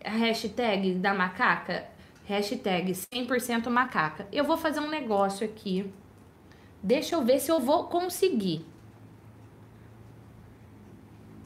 [0.03, 1.85] hashtag da macaca?
[2.25, 4.27] Hashtag 100% macaca.
[4.31, 5.91] Eu vou fazer um negócio aqui.
[6.81, 8.65] Deixa eu ver se eu vou conseguir.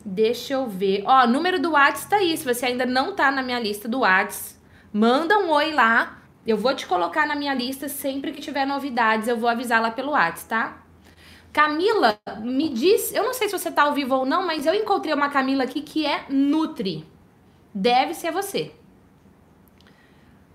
[0.05, 1.03] Deixa eu ver.
[1.05, 2.36] Ó, número do Whats tá aí.
[2.38, 4.59] Se você ainda não tá na minha lista do Whats,
[4.91, 6.22] manda um oi lá.
[6.45, 9.30] Eu vou te colocar na minha lista sempre que tiver novidades.
[9.30, 10.84] Eu vou avisar lá pelo Whats, tá?
[11.53, 13.14] Camila, me diz.
[13.14, 15.64] Eu não sei se você tá ao vivo ou não, mas eu encontrei uma Camila
[15.64, 17.12] aqui que é Nutri.
[17.74, 18.71] Deve ser você.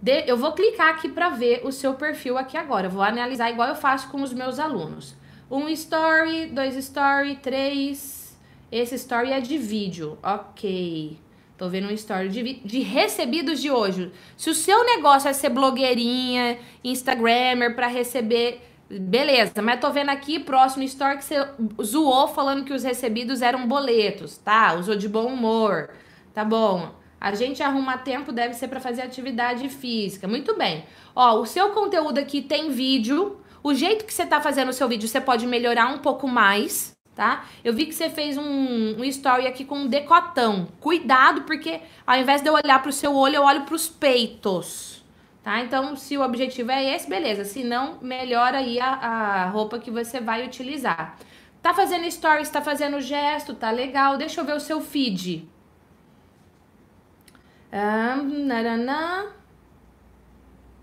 [0.01, 2.87] De- eu vou clicar aqui para ver o seu perfil aqui agora.
[2.87, 5.17] Eu vou analisar igual eu faço com os meus alunos.
[5.51, 8.39] Um story, dois story, três.
[8.71, 10.19] Esse story é de vídeo.
[10.23, 11.19] Ok.
[11.57, 14.13] Tô vendo um story de, de recebidos de hoje.
[14.37, 19.61] Se o seu negócio é ser blogueirinha, Instagrammer para receber, beleza.
[19.61, 21.49] Mas tô vendo aqui, próximo story, que você
[21.83, 24.75] zoou falando que os recebidos eram boletos, tá?
[24.75, 25.91] Usou de bom humor.
[26.33, 26.95] Tá bom.
[27.21, 30.29] A gente arruma tempo, deve ser para fazer atividade física.
[30.29, 30.85] Muito bem.
[31.15, 33.41] Ó, o seu conteúdo aqui tem vídeo.
[33.63, 36.97] O jeito que você tá fazendo o seu vídeo, você pode melhorar um pouco mais,
[37.17, 37.45] tá?
[37.65, 40.69] Eu vi que você fez um, um story aqui com um decotão.
[40.79, 45.05] Cuidado, porque ao invés de eu olhar pro seu olho, eu olho pros peitos,
[45.43, 45.61] tá?
[45.61, 47.45] Então, se o objetivo é esse, beleza.
[47.45, 51.17] Se não, melhora aí a, a roupa que você vai utilizar.
[51.61, 54.17] Tá fazendo stories, tá fazendo gesto, tá legal.
[54.17, 55.49] Deixa eu ver o seu feed.
[57.73, 58.49] Um.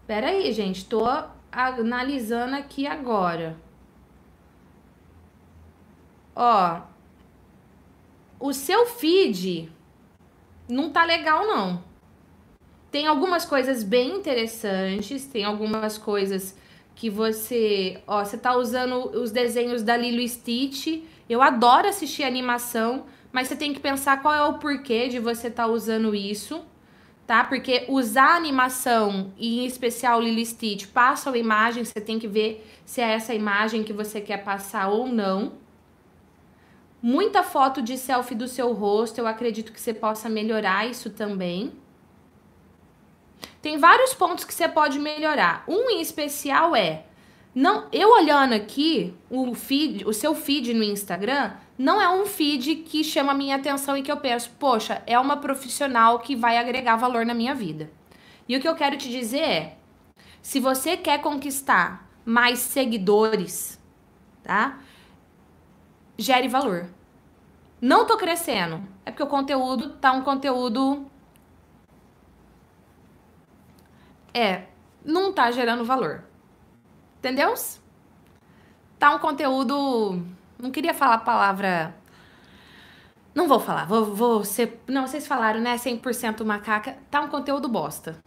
[0.05, 0.85] Pera aí, gente.
[0.85, 1.03] Tô
[1.51, 3.57] analisando aqui agora.
[6.35, 6.81] Ó.
[8.39, 9.71] O seu feed
[10.69, 11.83] não tá legal, não.
[12.91, 16.55] Tem algumas coisas bem interessantes, tem algumas coisas
[16.93, 21.03] que você, ó, você tá usando os desenhos da Lilo Stitch.
[21.27, 25.49] Eu adoro assistir animação, mas você tem que pensar qual é o porquê de você
[25.49, 26.63] tá usando isso
[27.25, 27.43] tá?
[27.43, 32.65] Porque usar animação e em especial Lily Stitch passa a imagem, você tem que ver
[32.85, 35.53] se é essa imagem que você quer passar ou não.
[37.01, 41.73] Muita foto de selfie do seu rosto, eu acredito que você possa melhorar isso também.
[43.61, 45.63] Tem vários pontos que você pode melhorar.
[45.67, 47.05] Um em especial é
[47.55, 52.77] não, eu olhando aqui o feed, o seu feed no Instagram, não é um feed
[52.77, 56.57] que chama a minha atenção e que eu penso, poxa, é uma profissional que vai
[56.57, 57.91] agregar valor na minha vida.
[58.47, 59.77] E o que eu quero te dizer é,
[60.41, 63.79] se você quer conquistar mais seguidores,
[64.43, 64.79] tá?
[66.17, 66.89] Gere valor.
[67.81, 68.81] Não tô crescendo.
[69.05, 71.05] É porque o conteúdo tá um conteúdo
[74.33, 74.65] é,
[75.03, 76.23] não tá gerando valor.
[77.19, 77.53] Entendeu?
[78.97, 80.23] Tá um conteúdo
[80.65, 81.95] não queria falar a palavra.
[83.33, 84.81] Não vou falar, vou, vou ser.
[84.87, 85.75] Não, vocês falaram, né?
[85.75, 86.97] 100% macaca.
[87.11, 88.17] Tá um conteúdo bosta.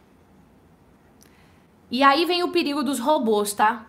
[1.91, 3.87] E aí vem o perigo dos robôs, tá?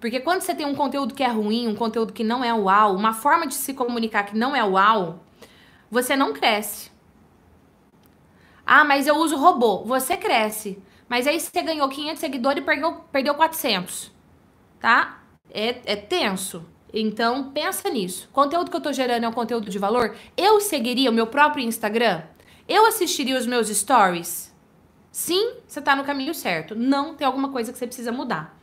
[0.00, 2.94] Porque quando você tem um conteúdo que é ruim, um conteúdo que não é uau,
[2.96, 5.20] uma forma de se comunicar que não é uau,
[5.90, 6.90] você não cresce.
[8.64, 9.84] Ah, mas eu uso robô.
[9.84, 10.82] Você cresce.
[11.08, 14.10] Mas aí você ganhou 500 seguidores e perdeu, perdeu 400.
[14.80, 15.22] Tá?
[15.50, 16.71] É, é tenso.
[16.92, 18.28] Então, pensa nisso.
[18.30, 20.14] O conteúdo que eu tô gerando é um conteúdo de valor?
[20.36, 22.22] Eu seguiria o meu próprio Instagram?
[22.68, 24.52] Eu assistiria os meus stories?
[25.10, 26.74] Sim, você tá no caminho certo.
[26.74, 28.58] Não, tem alguma coisa que você precisa mudar.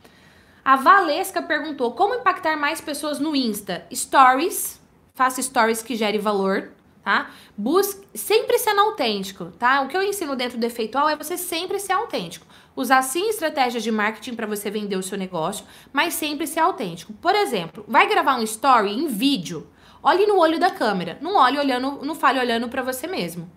[0.64, 3.86] A Valesca perguntou: como impactar mais pessoas no Insta?
[3.92, 4.80] Stories.
[5.14, 6.72] Faça stories que gere valor,
[7.04, 7.30] tá?
[7.56, 9.82] Busque sempre sendo autêntico, tá?
[9.82, 12.46] O que eu ensino dentro do efeitual é você sempre ser autêntico.
[12.80, 17.12] Usar sim estratégias de marketing para você vender o seu negócio, mas sempre ser autêntico.
[17.12, 19.66] Por exemplo, vai gravar um story em vídeo.
[20.02, 21.18] Olhe no olho da câmera.
[21.20, 23.52] Não olhe olhando, não fale olhando para você mesmo.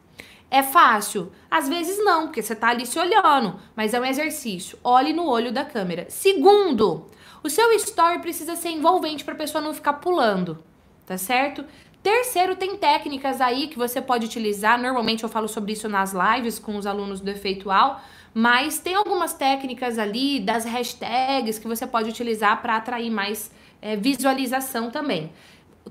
[0.52, 1.32] É fácil?
[1.50, 4.78] Às vezes não, porque você tá ali se olhando, mas é um exercício.
[4.84, 6.06] Olhe no olho da câmera.
[6.10, 7.06] Segundo,
[7.42, 10.62] o seu story precisa ser envolvente para a pessoa não ficar pulando,
[11.06, 11.64] tá certo?
[12.04, 14.78] Terceiro, tem técnicas aí que você pode utilizar.
[14.78, 18.02] Normalmente eu falo sobre isso nas lives com os alunos do Efeitual,
[18.34, 23.96] mas tem algumas técnicas ali das hashtags que você pode utilizar para atrair mais é,
[23.96, 25.32] visualização também.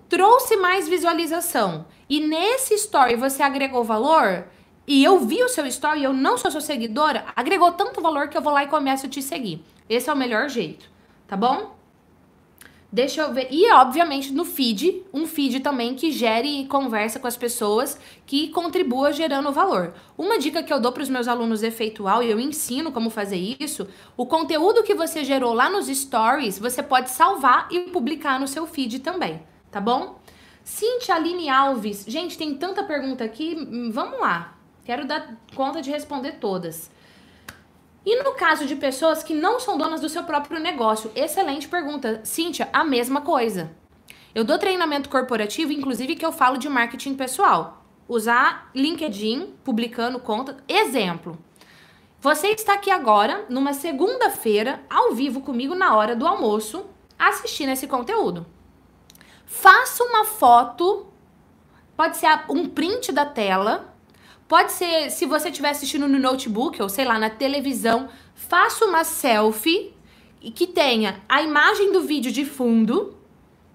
[0.08, 4.46] Trouxe mais visualização e nesse story você agregou valor
[4.86, 8.36] e eu vi o seu story eu não sou sua seguidora, agregou tanto valor que
[8.36, 9.64] eu vou lá e começo a te seguir.
[9.88, 10.90] Esse é o melhor jeito,
[11.28, 11.81] tá bom?
[12.92, 13.48] Deixa eu ver.
[13.50, 19.12] E, obviamente, no feed, um feed também que gere conversa com as pessoas, que contribua
[19.12, 19.94] gerando valor.
[20.16, 23.38] Uma dica que eu dou para os meus alunos efeitual, e eu ensino como fazer
[23.58, 28.46] isso, o conteúdo que você gerou lá nos stories, você pode salvar e publicar no
[28.46, 30.20] seu feed também, tá bom?
[30.62, 32.04] Cintia Aline Alves.
[32.06, 33.56] Gente, tem tanta pergunta aqui.
[33.58, 34.54] Hum, vamos lá.
[34.84, 36.90] Quero dar conta de responder todas.
[38.04, 41.10] E no caso de pessoas que não são donas do seu próprio negócio?
[41.14, 42.20] Excelente pergunta.
[42.24, 43.70] Cíntia, a mesma coisa.
[44.34, 47.84] Eu dou treinamento corporativo, inclusive que eu falo de marketing pessoal.
[48.08, 50.56] Usar LinkedIn, publicando conta.
[50.66, 51.38] Exemplo.
[52.20, 56.86] Você está aqui agora, numa segunda-feira, ao vivo comigo na hora do almoço,
[57.18, 58.46] assistindo esse conteúdo.
[59.44, 61.06] Faça uma foto,
[61.96, 63.91] pode ser um print da tela,
[64.52, 69.02] Pode ser, se você estiver assistindo no notebook ou sei lá, na televisão, faça uma
[69.02, 69.94] selfie
[70.42, 73.16] e que tenha a imagem do vídeo de fundo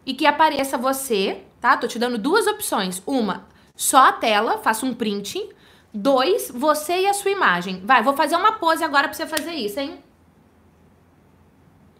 [0.05, 1.75] e que apareça você, tá?
[1.75, 3.01] Tô te dando duas opções.
[3.07, 5.49] Uma, só a tela, faça um print.
[5.91, 7.82] Dois, você e a sua imagem.
[7.84, 9.97] Vai, vou fazer uma pose agora pra você fazer isso, hein?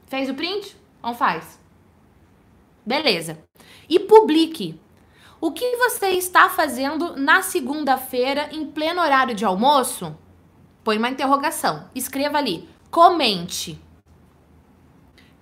[0.05, 0.78] Fez o print?
[1.01, 1.59] Não faz.
[2.86, 3.43] Beleza.
[3.89, 4.80] E publique.
[5.39, 10.17] O que você está fazendo na segunda-feira em pleno horário de almoço?
[10.83, 11.88] Põe uma interrogação.
[11.93, 12.67] Escreva ali.
[12.89, 13.79] Comente.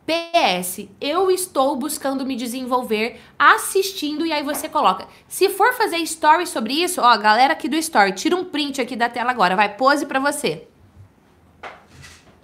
[0.05, 5.07] PS, eu estou buscando me desenvolver assistindo e aí você coloca.
[5.27, 8.95] Se for fazer story sobre isso, ó, galera aqui do story, tira um print aqui
[8.95, 10.67] da tela agora, vai pose para você.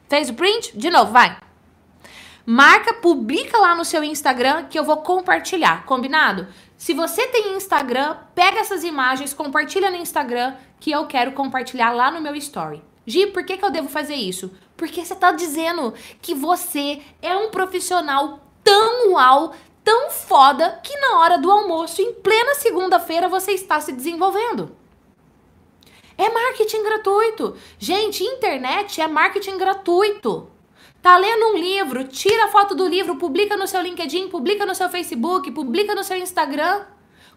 [0.09, 0.75] Fez o print?
[0.75, 1.37] De novo, vai.
[2.45, 6.47] Marca, publica lá no seu Instagram que eu vou compartilhar, combinado?
[6.75, 12.09] Se você tem Instagram, pega essas imagens, compartilha no Instagram que eu quero compartilhar lá
[12.09, 12.81] no meu story.
[13.05, 14.51] Gi, por que, que eu devo fazer isso?
[14.75, 21.19] Porque você está dizendo que você é um profissional tão uau, tão foda, que na
[21.19, 24.75] hora do almoço, em plena segunda-feira, você está se desenvolvendo.
[26.17, 27.55] É marketing gratuito.
[27.77, 30.49] Gente, internet é marketing gratuito.
[31.01, 34.75] Tá lendo um livro, tira a foto do livro, publica no seu LinkedIn, publica no
[34.75, 36.85] seu Facebook, publica no seu Instagram.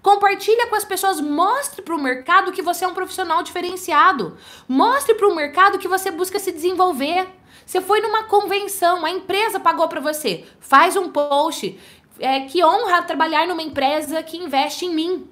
[0.02, 4.36] Compartilha com as pessoas, mostre para o mercado que você é um profissional diferenciado.
[4.68, 7.26] Mostre para o mercado que você busca se desenvolver.
[7.64, 10.44] Você foi numa convenção, a empresa pagou para você.
[10.60, 11.80] Faz um post.
[12.20, 15.26] É, que honra trabalhar numa empresa que investe em mim.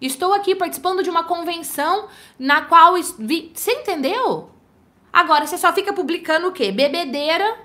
[0.00, 2.08] Estou aqui participando de uma convenção
[2.38, 2.94] na qual.
[2.94, 4.48] Você entendeu?
[5.12, 6.72] Agora, você só fica publicando o quê?
[6.72, 7.64] Bebedeira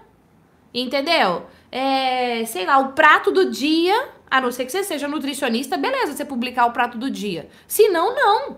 [0.74, 1.48] Entendeu?
[1.72, 6.14] É, sei lá, o prato do dia, a não ser que você seja nutricionista, beleza,
[6.14, 7.50] você publicar o prato do dia.
[7.68, 8.58] Se não, não.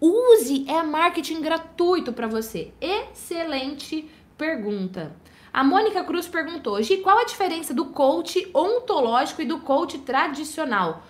[0.00, 2.72] Use é marketing gratuito para você.
[2.80, 5.16] Excelente pergunta.
[5.52, 11.02] A Mônica Cruz perguntou: Gi, qual a diferença do coach ontológico e do coach tradicional?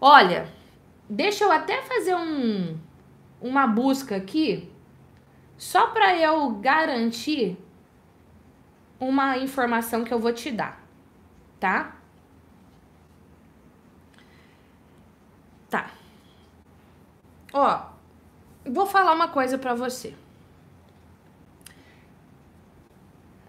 [0.00, 0.48] Olha,
[1.08, 2.78] deixa eu até fazer um,
[3.40, 4.70] uma busca aqui,
[5.56, 7.56] só para eu garantir
[9.02, 10.80] uma informação que eu vou te dar,
[11.58, 11.96] tá?
[15.68, 15.90] Tá.
[17.52, 17.86] Ó,
[18.64, 20.14] vou falar uma coisa pra você.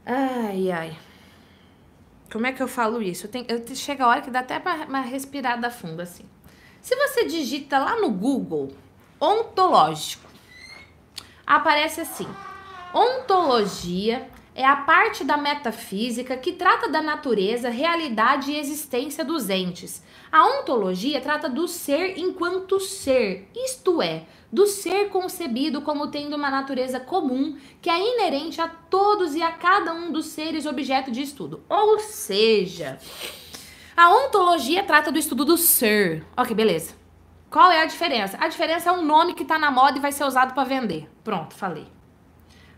[0.04, 1.00] Ai, ai.
[2.32, 3.28] Como é que eu falo isso?
[3.28, 6.26] Eu tenho, eu, chega a hora que dá até uma, uma respirada fundo assim.
[6.82, 8.76] Se você digita lá no Google
[9.22, 10.28] ontológico,
[11.46, 12.28] aparece assim:
[12.92, 20.04] ontologia é a parte da metafísica que trata da natureza, realidade e existência dos entes.
[20.32, 26.52] A ontologia trata do ser enquanto ser, isto é, do ser concebido como tendo uma
[26.52, 31.22] natureza comum que é inerente a todos e a cada um dos seres objeto de
[31.22, 31.64] estudo.
[31.68, 33.00] Ou seja,
[33.98, 36.24] a ontologia trata do estudo do ser.
[36.38, 36.94] Ok, beleza.
[37.50, 38.38] Qual é a diferença?
[38.40, 41.10] A diferença é um nome que está na moda e vai ser usado para vender.
[41.24, 41.86] Pronto, falei.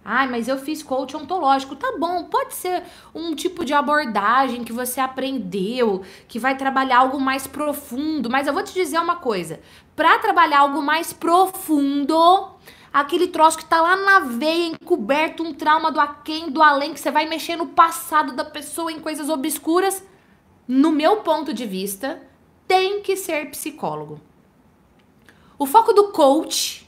[0.07, 1.75] Ai, mas eu fiz coach ontológico.
[1.75, 2.83] Tá bom, pode ser
[3.13, 8.29] um tipo de abordagem que você aprendeu, que vai trabalhar algo mais profundo.
[8.29, 9.59] Mas eu vou te dizer uma coisa:
[9.95, 12.51] para trabalhar algo mais profundo,
[12.93, 16.99] aquele troço que tá lá na veia, encoberto, um trauma do aquém, do além, que
[16.99, 20.05] você vai mexer no passado da pessoa em coisas obscuras,
[20.67, 22.21] no meu ponto de vista,
[22.67, 24.21] tem que ser psicólogo.
[25.57, 26.87] O foco do coach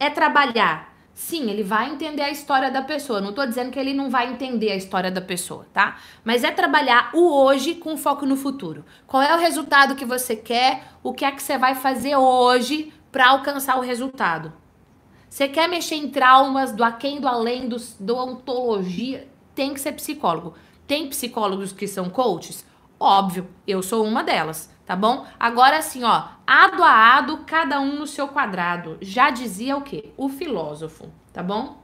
[0.00, 0.87] é trabalhar
[1.18, 3.20] Sim, ele vai entender a história da pessoa.
[3.20, 5.98] Não tô dizendo que ele não vai entender a história da pessoa, tá?
[6.24, 8.84] Mas é trabalhar o hoje com foco no futuro.
[9.04, 10.92] Qual é o resultado que você quer?
[11.02, 14.52] O que é que você vai fazer hoje para alcançar o resultado?
[15.28, 19.26] Você quer mexer em traumas do aquém, do além, do, do ontologia?
[19.56, 20.54] Tem que ser psicólogo.
[20.86, 22.64] Tem psicólogos que são coaches?
[22.98, 25.26] Óbvio, eu sou uma delas tá bom?
[25.38, 28.96] Agora assim, ó, ado a ado, cada um no seu quadrado.
[29.02, 30.14] Já dizia o quê?
[30.16, 31.76] O filósofo, tá bom?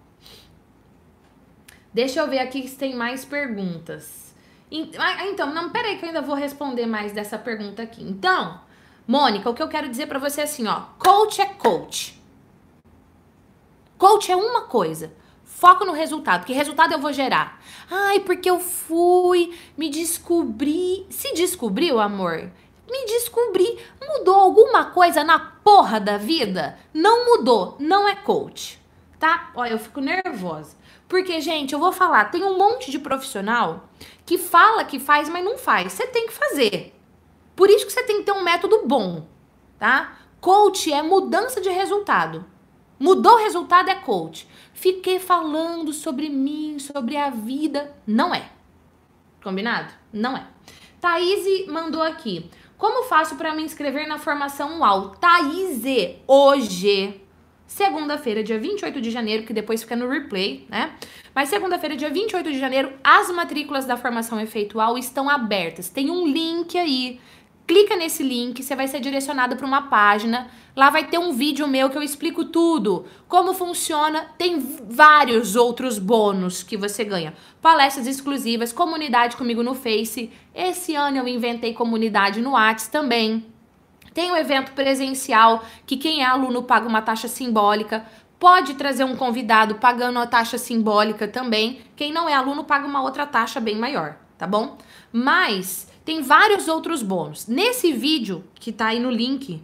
[1.92, 4.34] Deixa eu ver aqui se tem mais perguntas.
[4.98, 8.02] Ah, então, não, peraí que eu ainda vou responder mais dessa pergunta aqui.
[8.02, 8.58] Então,
[9.06, 12.18] Mônica, o que eu quero dizer para você é assim, ó, coach é coach.
[13.98, 15.12] Coach é uma coisa.
[15.54, 17.60] Foco no resultado, que resultado eu vou gerar?
[17.88, 21.06] Ai, porque eu fui, me descobri.
[21.08, 22.50] Se descobriu, amor,
[22.90, 23.78] me descobri.
[24.04, 26.76] Mudou alguma coisa na porra da vida?
[26.92, 28.82] Não mudou, não é coach,
[29.18, 29.52] tá?
[29.54, 30.76] Olha, eu fico nervosa.
[31.08, 33.88] Porque, gente, eu vou falar, tem um monte de profissional
[34.26, 35.92] que fala que faz, mas não faz.
[35.92, 36.92] Você tem que fazer.
[37.54, 39.24] Por isso que você tem que ter um método bom,
[39.78, 40.18] tá?
[40.40, 42.44] Coach é mudança de resultado.
[42.98, 44.48] Mudou o resultado é coach.
[44.74, 47.94] Fiquei falando sobre mim, sobre a vida.
[48.06, 48.50] Não é.
[49.42, 49.94] Combinado?
[50.12, 50.46] Não é.
[51.00, 52.50] Thaís mandou aqui.
[52.76, 55.10] Como faço para me inscrever na formação UAU?
[55.20, 55.82] Thaís,
[56.26, 57.20] hoje,
[57.66, 60.92] segunda-feira, dia 28 de janeiro, que depois fica no replay, né?
[61.34, 65.88] Mas segunda-feira, dia 28 de janeiro, as matrículas da formação efeitual estão abertas.
[65.88, 67.20] Tem um link aí.
[67.66, 70.50] Clica nesse link, você vai ser direcionado para uma página.
[70.76, 74.26] Lá vai ter um vídeo meu que eu explico tudo, como funciona.
[74.36, 77.32] Tem vários outros bônus que você ganha.
[77.62, 80.32] Palestras exclusivas, comunidade comigo no Face.
[80.52, 83.46] Esse ano eu inventei comunidade no Whats também.
[84.12, 88.04] Tem um evento presencial que quem é aluno paga uma taxa simbólica.
[88.38, 91.82] Pode trazer um convidado pagando a taxa simbólica também.
[91.94, 94.76] Quem não é aluno paga uma outra taxa bem maior, tá bom?
[95.12, 97.46] Mas tem vários outros bônus.
[97.46, 99.62] Nesse vídeo que tá aí no link,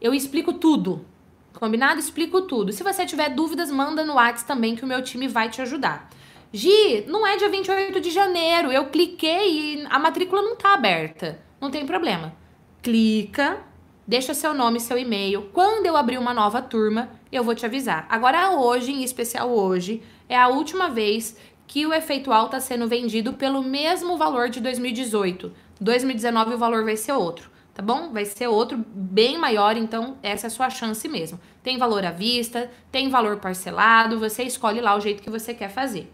[0.00, 1.04] eu explico tudo.
[1.52, 1.98] Combinado?
[1.98, 2.72] Explico tudo.
[2.72, 6.08] Se você tiver dúvidas, manda no WhatsApp também que o meu time vai te ajudar.
[6.52, 8.70] Gi, não é dia 28 de janeiro.
[8.70, 11.40] Eu cliquei e a matrícula não tá aberta.
[11.60, 12.32] Não tem problema.
[12.80, 13.58] Clica,
[14.06, 15.50] deixa seu nome e seu e-mail.
[15.52, 18.06] Quando eu abrir uma nova turma, eu vou te avisar.
[18.08, 21.36] Agora, hoje, em especial hoje, é a última vez
[21.66, 25.52] que o efeitual está sendo vendido pelo mesmo valor de 2018.
[25.80, 28.10] 2019 o valor vai ser outro, tá bom?
[28.10, 31.38] Vai ser outro bem maior, então essa é a sua chance mesmo.
[31.62, 35.70] Tem valor à vista, tem valor parcelado, você escolhe lá o jeito que você quer
[35.70, 36.12] fazer.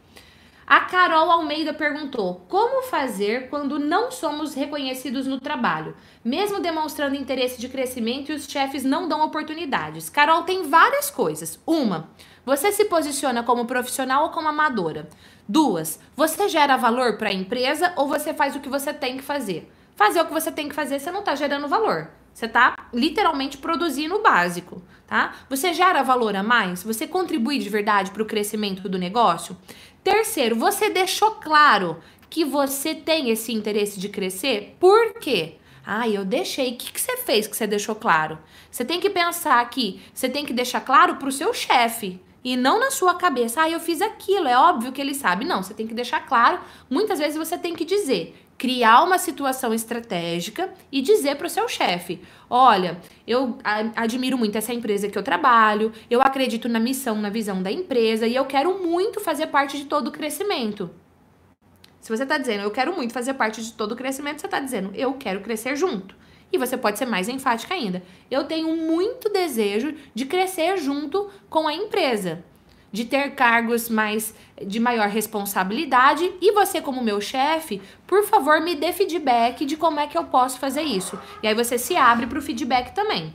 [0.67, 7.59] A Carol Almeida perguntou: como fazer quando não somos reconhecidos no trabalho, mesmo demonstrando interesse
[7.59, 10.11] de crescimento e os chefes não dão oportunidades?
[10.11, 11.59] Carol tem várias coisas.
[11.67, 12.11] Uma,
[12.45, 15.09] você se posiciona como profissional ou como amadora?
[15.49, 19.23] Duas, você gera valor para a empresa ou você faz o que você tem que
[19.23, 19.74] fazer?
[19.97, 22.11] Fazer o que você tem que fazer, você não está gerando valor.
[22.33, 25.35] Você está literalmente produzindo o básico, tá?
[25.49, 26.83] Você gera valor a mais?
[26.83, 29.57] Você contribui de verdade para o crescimento do negócio?
[30.03, 34.77] Terceiro, você deixou claro que você tem esse interesse de crescer?
[34.81, 35.59] Por quê?
[35.87, 36.73] Ah, eu deixei.
[36.73, 38.39] O que, que você fez que você deixou claro?
[38.71, 42.21] Você tem que pensar que você tem que deixar claro para o seu chefe.
[42.43, 45.47] E não na sua cabeça, ah, eu fiz aquilo, é óbvio que ele sabe.
[45.47, 46.61] Não, você tem que deixar claro.
[46.91, 51.69] Muitas vezes você tem que dizer, criar uma situação estratégica e dizer para o seu
[51.69, 53.59] chefe: olha, eu
[53.97, 58.27] admiro muito essa empresa que eu trabalho, eu acredito na missão, na visão da empresa
[58.27, 60.91] e eu quero muito fazer parte de todo o crescimento.
[62.01, 64.61] Se você está dizendo eu quero muito fazer parte de todo o crescimento, você está
[64.61, 66.15] dizendo eu quero crescer junto.
[66.53, 68.01] E você pode ser mais enfática ainda.
[68.31, 72.45] Eu tenho muito desejo de crescer junto com a empresa,
[72.95, 74.33] de ter cargos mais
[74.65, 79.99] de maior responsabilidade e você como meu chefe, por favor, me dê feedback de como
[79.99, 81.19] é que eu posso fazer isso.
[81.43, 83.35] E aí você se abre para o feedback também.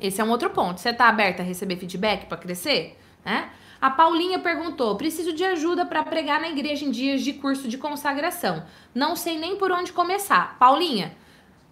[0.00, 0.80] Esse é um outro ponto.
[0.80, 3.50] Você está aberta a receber feedback para crescer, né?
[3.80, 7.76] A Paulinha perguntou: preciso de ajuda para pregar na igreja em dias de curso de
[7.76, 8.62] consagração.
[8.94, 10.56] Não sei nem por onde começar.
[10.60, 11.12] Paulinha,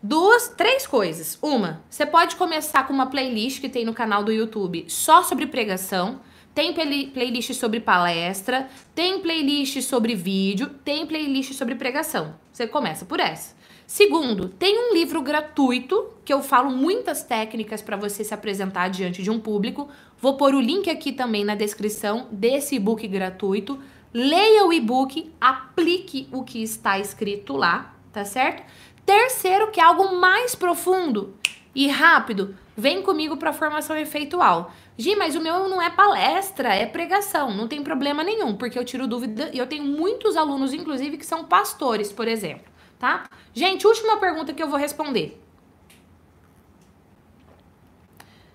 [0.03, 1.39] duas, três coisas.
[1.41, 5.47] Uma, você pode começar com uma playlist que tem no canal do YouTube só sobre
[5.47, 6.19] pregação.
[6.55, 12.37] Tem play playlist sobre palestra, tem playlist sobre vídeo, tem playlist sobre pregação.
[12.53, 13.57] Você começa por essa.
[13.87, 19.23] Segundo, tem um livro gratuito que eu falo muitas técnicas para você se apresentar diante
[19.23, 19.89] de um público.
[20.21, 23.79] Vou pôr o link aqui também na descrição desse e-book gratuito.
[24.13, 28.63] Leia o e-book, aplique o que está escrito lá, tá certo?
[29.05, 31.35] Terceiro, que é algo mais profundo
[31.75, 34.73] e rápido, vem comigo para a formação efeitual.
[34.97, 38.85] Gi, mas o meu não é palestra, é pregação, não tem problema nenhum, porque eu
[38.85, 43.25] tiro dúvida e eu tenho muitos alunos, inclusive, que são pastores, por exemplo, tá?
[43.53, 45.41] Gente, última pergunta que eu vou responder.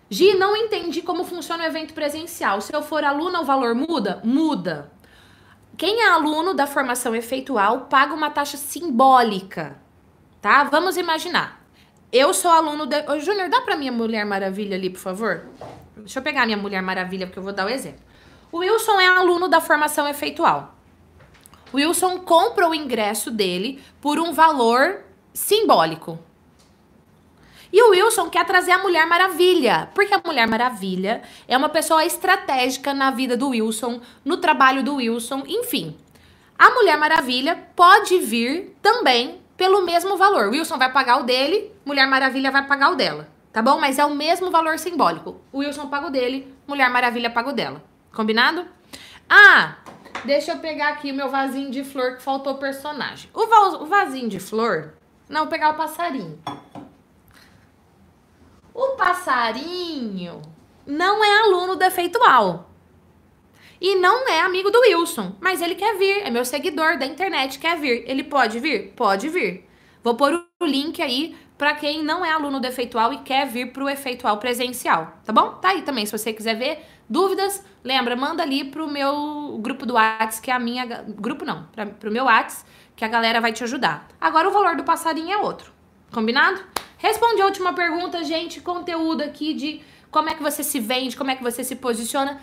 [0.10, 2.62] Gi, não entendi como funciona o evento presencial.
[2.62, 4.22] Se eu for aluna, o valor muda?
[4.24, 4.92] Muda.
[5.78, 9.80] Quem é aluno da formação efeitual paga uma taxa simbólica
[10.42, 10.64] tá?
[10.66, 11.64] Vamos imaginar.
[12.12, 12.88] Eu sou aluno.
[13.08, 15.46] Ô, Júnior, dá pra minha Mulher Maravilha ali, por favor?
[16.00, 18.02] Deixa eu pegar a minha Mulher Maravilha, porque eu vou dar o exemplo.
[18.52, 20.76] O Wilson é aluno da formação efeitual.
[21.72, 25.02] O Wilson compra o ingresso dele por um valor
[25.34, 26.18] simbólico.
[27.72, 32.04] E o Wilson quer trazer a Mulher Maravilha, porque a Mulher Maravilha é uma pessoa
[32.04, 35.96] estratégica na vida do Wilson, no trabalho do Wilson, enfim.
[36.58, 40.50] A Mulher Maravilha pode vir também pelo mesmo valor.
[40.50, 43.28] Wilson vai pagar o dele, Mulher Maravilha vai pagar o dela.
[43.52, 43.80] Tá bom?
[43.80, 45.42] Mas é o mesmo valor simbólico.
[45.52, 47.84] O Wilson o dele, Mulher Maravilha paga o dela.
[48.14, 48.66] Combinado?
[49.30, 49.78] Ah,
[50.24, 53.30] deixa eu pegar aqui o meu vasinho de flor que faltou personagem.
[53.34, 54.94] O, va o vasinho de flor.
[55.28, 56.40] Não, vou pegar o passarinho.
[58.74, 60.42] O passarinho
[60.86, 62.70] não é aluno do efeitual.
[63.82, 67.60] E não é amigo do Wilson, mas ele quer vir, é meu seguidor da internet,
[67.60, 68.04] quer vir.
[68.06, 68.94] Ele pode vir?
[68.96, 69.70] Pode vir.
[70.04, 73.74] Vou pôr o link aí para quem não é aluno do efeitual e quer vir
[73.74, 75.56] pro efeitual presencial, tá bom?
[75.56, 79.96] Tá aí também, se você quiser ver dúvidas, lembra, manda ali pro meu grupo do
[79.96, 83.52] Whats, que é a minha grupo não, pra, pro meu Whats, que a galera vai
[83.52, 84.08] te ajudar.
[84.22, 85.74] Agora o valor do passarinho é outro.
[86.14, 86.64] Combinado?
[86.98, 91.30] Responde a última pergunta, gente, conteúdo aqui de como é que você se vende, como
[91.30, 92.42] é que você se posiciona.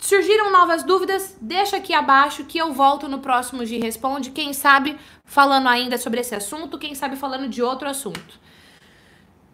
[0.00, 1.36] Surgiram novas dúvidas?
[1.40, 4.30] Deixa aqui abaixo que eu volto no próximo de Responde.
[4.30, 8.40] Quem sabe falando ainda sobre esse assunto, quem sabe falando de outro assunto.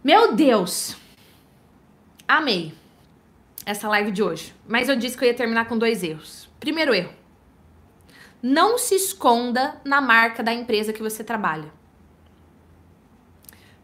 [0.05, 0.97] Meu Deus!
[2.29, 2.73] Amei
[3.67, 4.55] essa live de hoje.
[4.67, 6.49] Mas eu disse que eu ia terminar com dois erros.
[6.61, 7.13] Primeiro erro:
[8.41, 11.73] não se esconda na marca da empresa que você trabalha.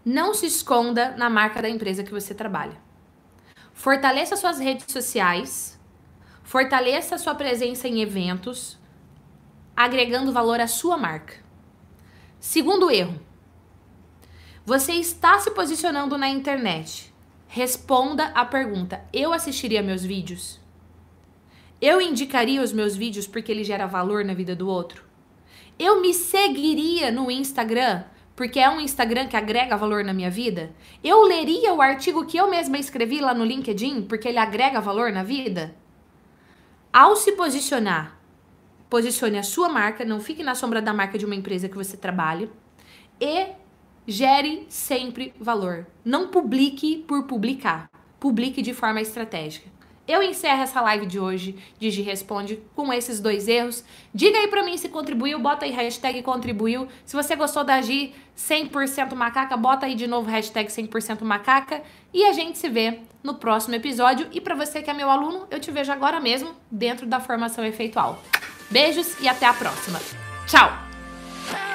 [0.05, 2.77] Não se esconda na marca da empresa que você trabalha.
[3.73, 5.81] Fortaleça suas redes sociais
[6.43, 8.79] Fortaleça sua presença em eventos,
[9.77, 11.35] agregando valor à sua marca.
[12.39, 13.19] Segundo erro.
[14.65, 17.13] Você está se posicionando na internet.
[17.49, 20.61] Responda a pergunta: eu assistiria meus vídeos?
[21.81, 25.05] Eu indicaria os meus vídeos porque ele gera valor na vida do outro?
[25.79, 28.05] Eu me seguiria no Instagram
[28.37, 30.73] porque é um Instagram que agrega valor na minha vida?
[31.03, 35.13] Eu leria o artigo que eu mesma escrevi lá no LinkedIn porque ele agrega valor
[35.13, 35.75] na vida?
[36.93, 38.21] Ao se posicionar,
[38.91, 41.97] posicione a sua marca, não fique na sombra da marca de uma empresa que você
[41.97, 42.51] trabalha
[43.19, 43.47] e
[44.07, 45.87] gere sempre valor.
[46.05, 47.89] Não publique por publicar,
[48.21, 49.71] publique de forma estratégica.
[50.07, 53.85] Eu encerro essa live de hoje, Digi Responde, com esses dois erros.
[54.13, 56.89] Diga aí pra mim se contribuiu, bota aí hashtag contribuiu.
[57.05, 61.83] Se você gostou da Gi 100% macaca, bota aí de novo hashtag 100% macaca.
[62.13, 64.27] E a gente se vê no próximo episódio.
[64.33, 67.65] E para você que é meu aluno, eu te vejo agora mesmo dentro da formação
[67.65, 68.21] efeitual.
[68.71, 70.01] Beijos e até a próxima.
[70.47, 71.72] Tchau!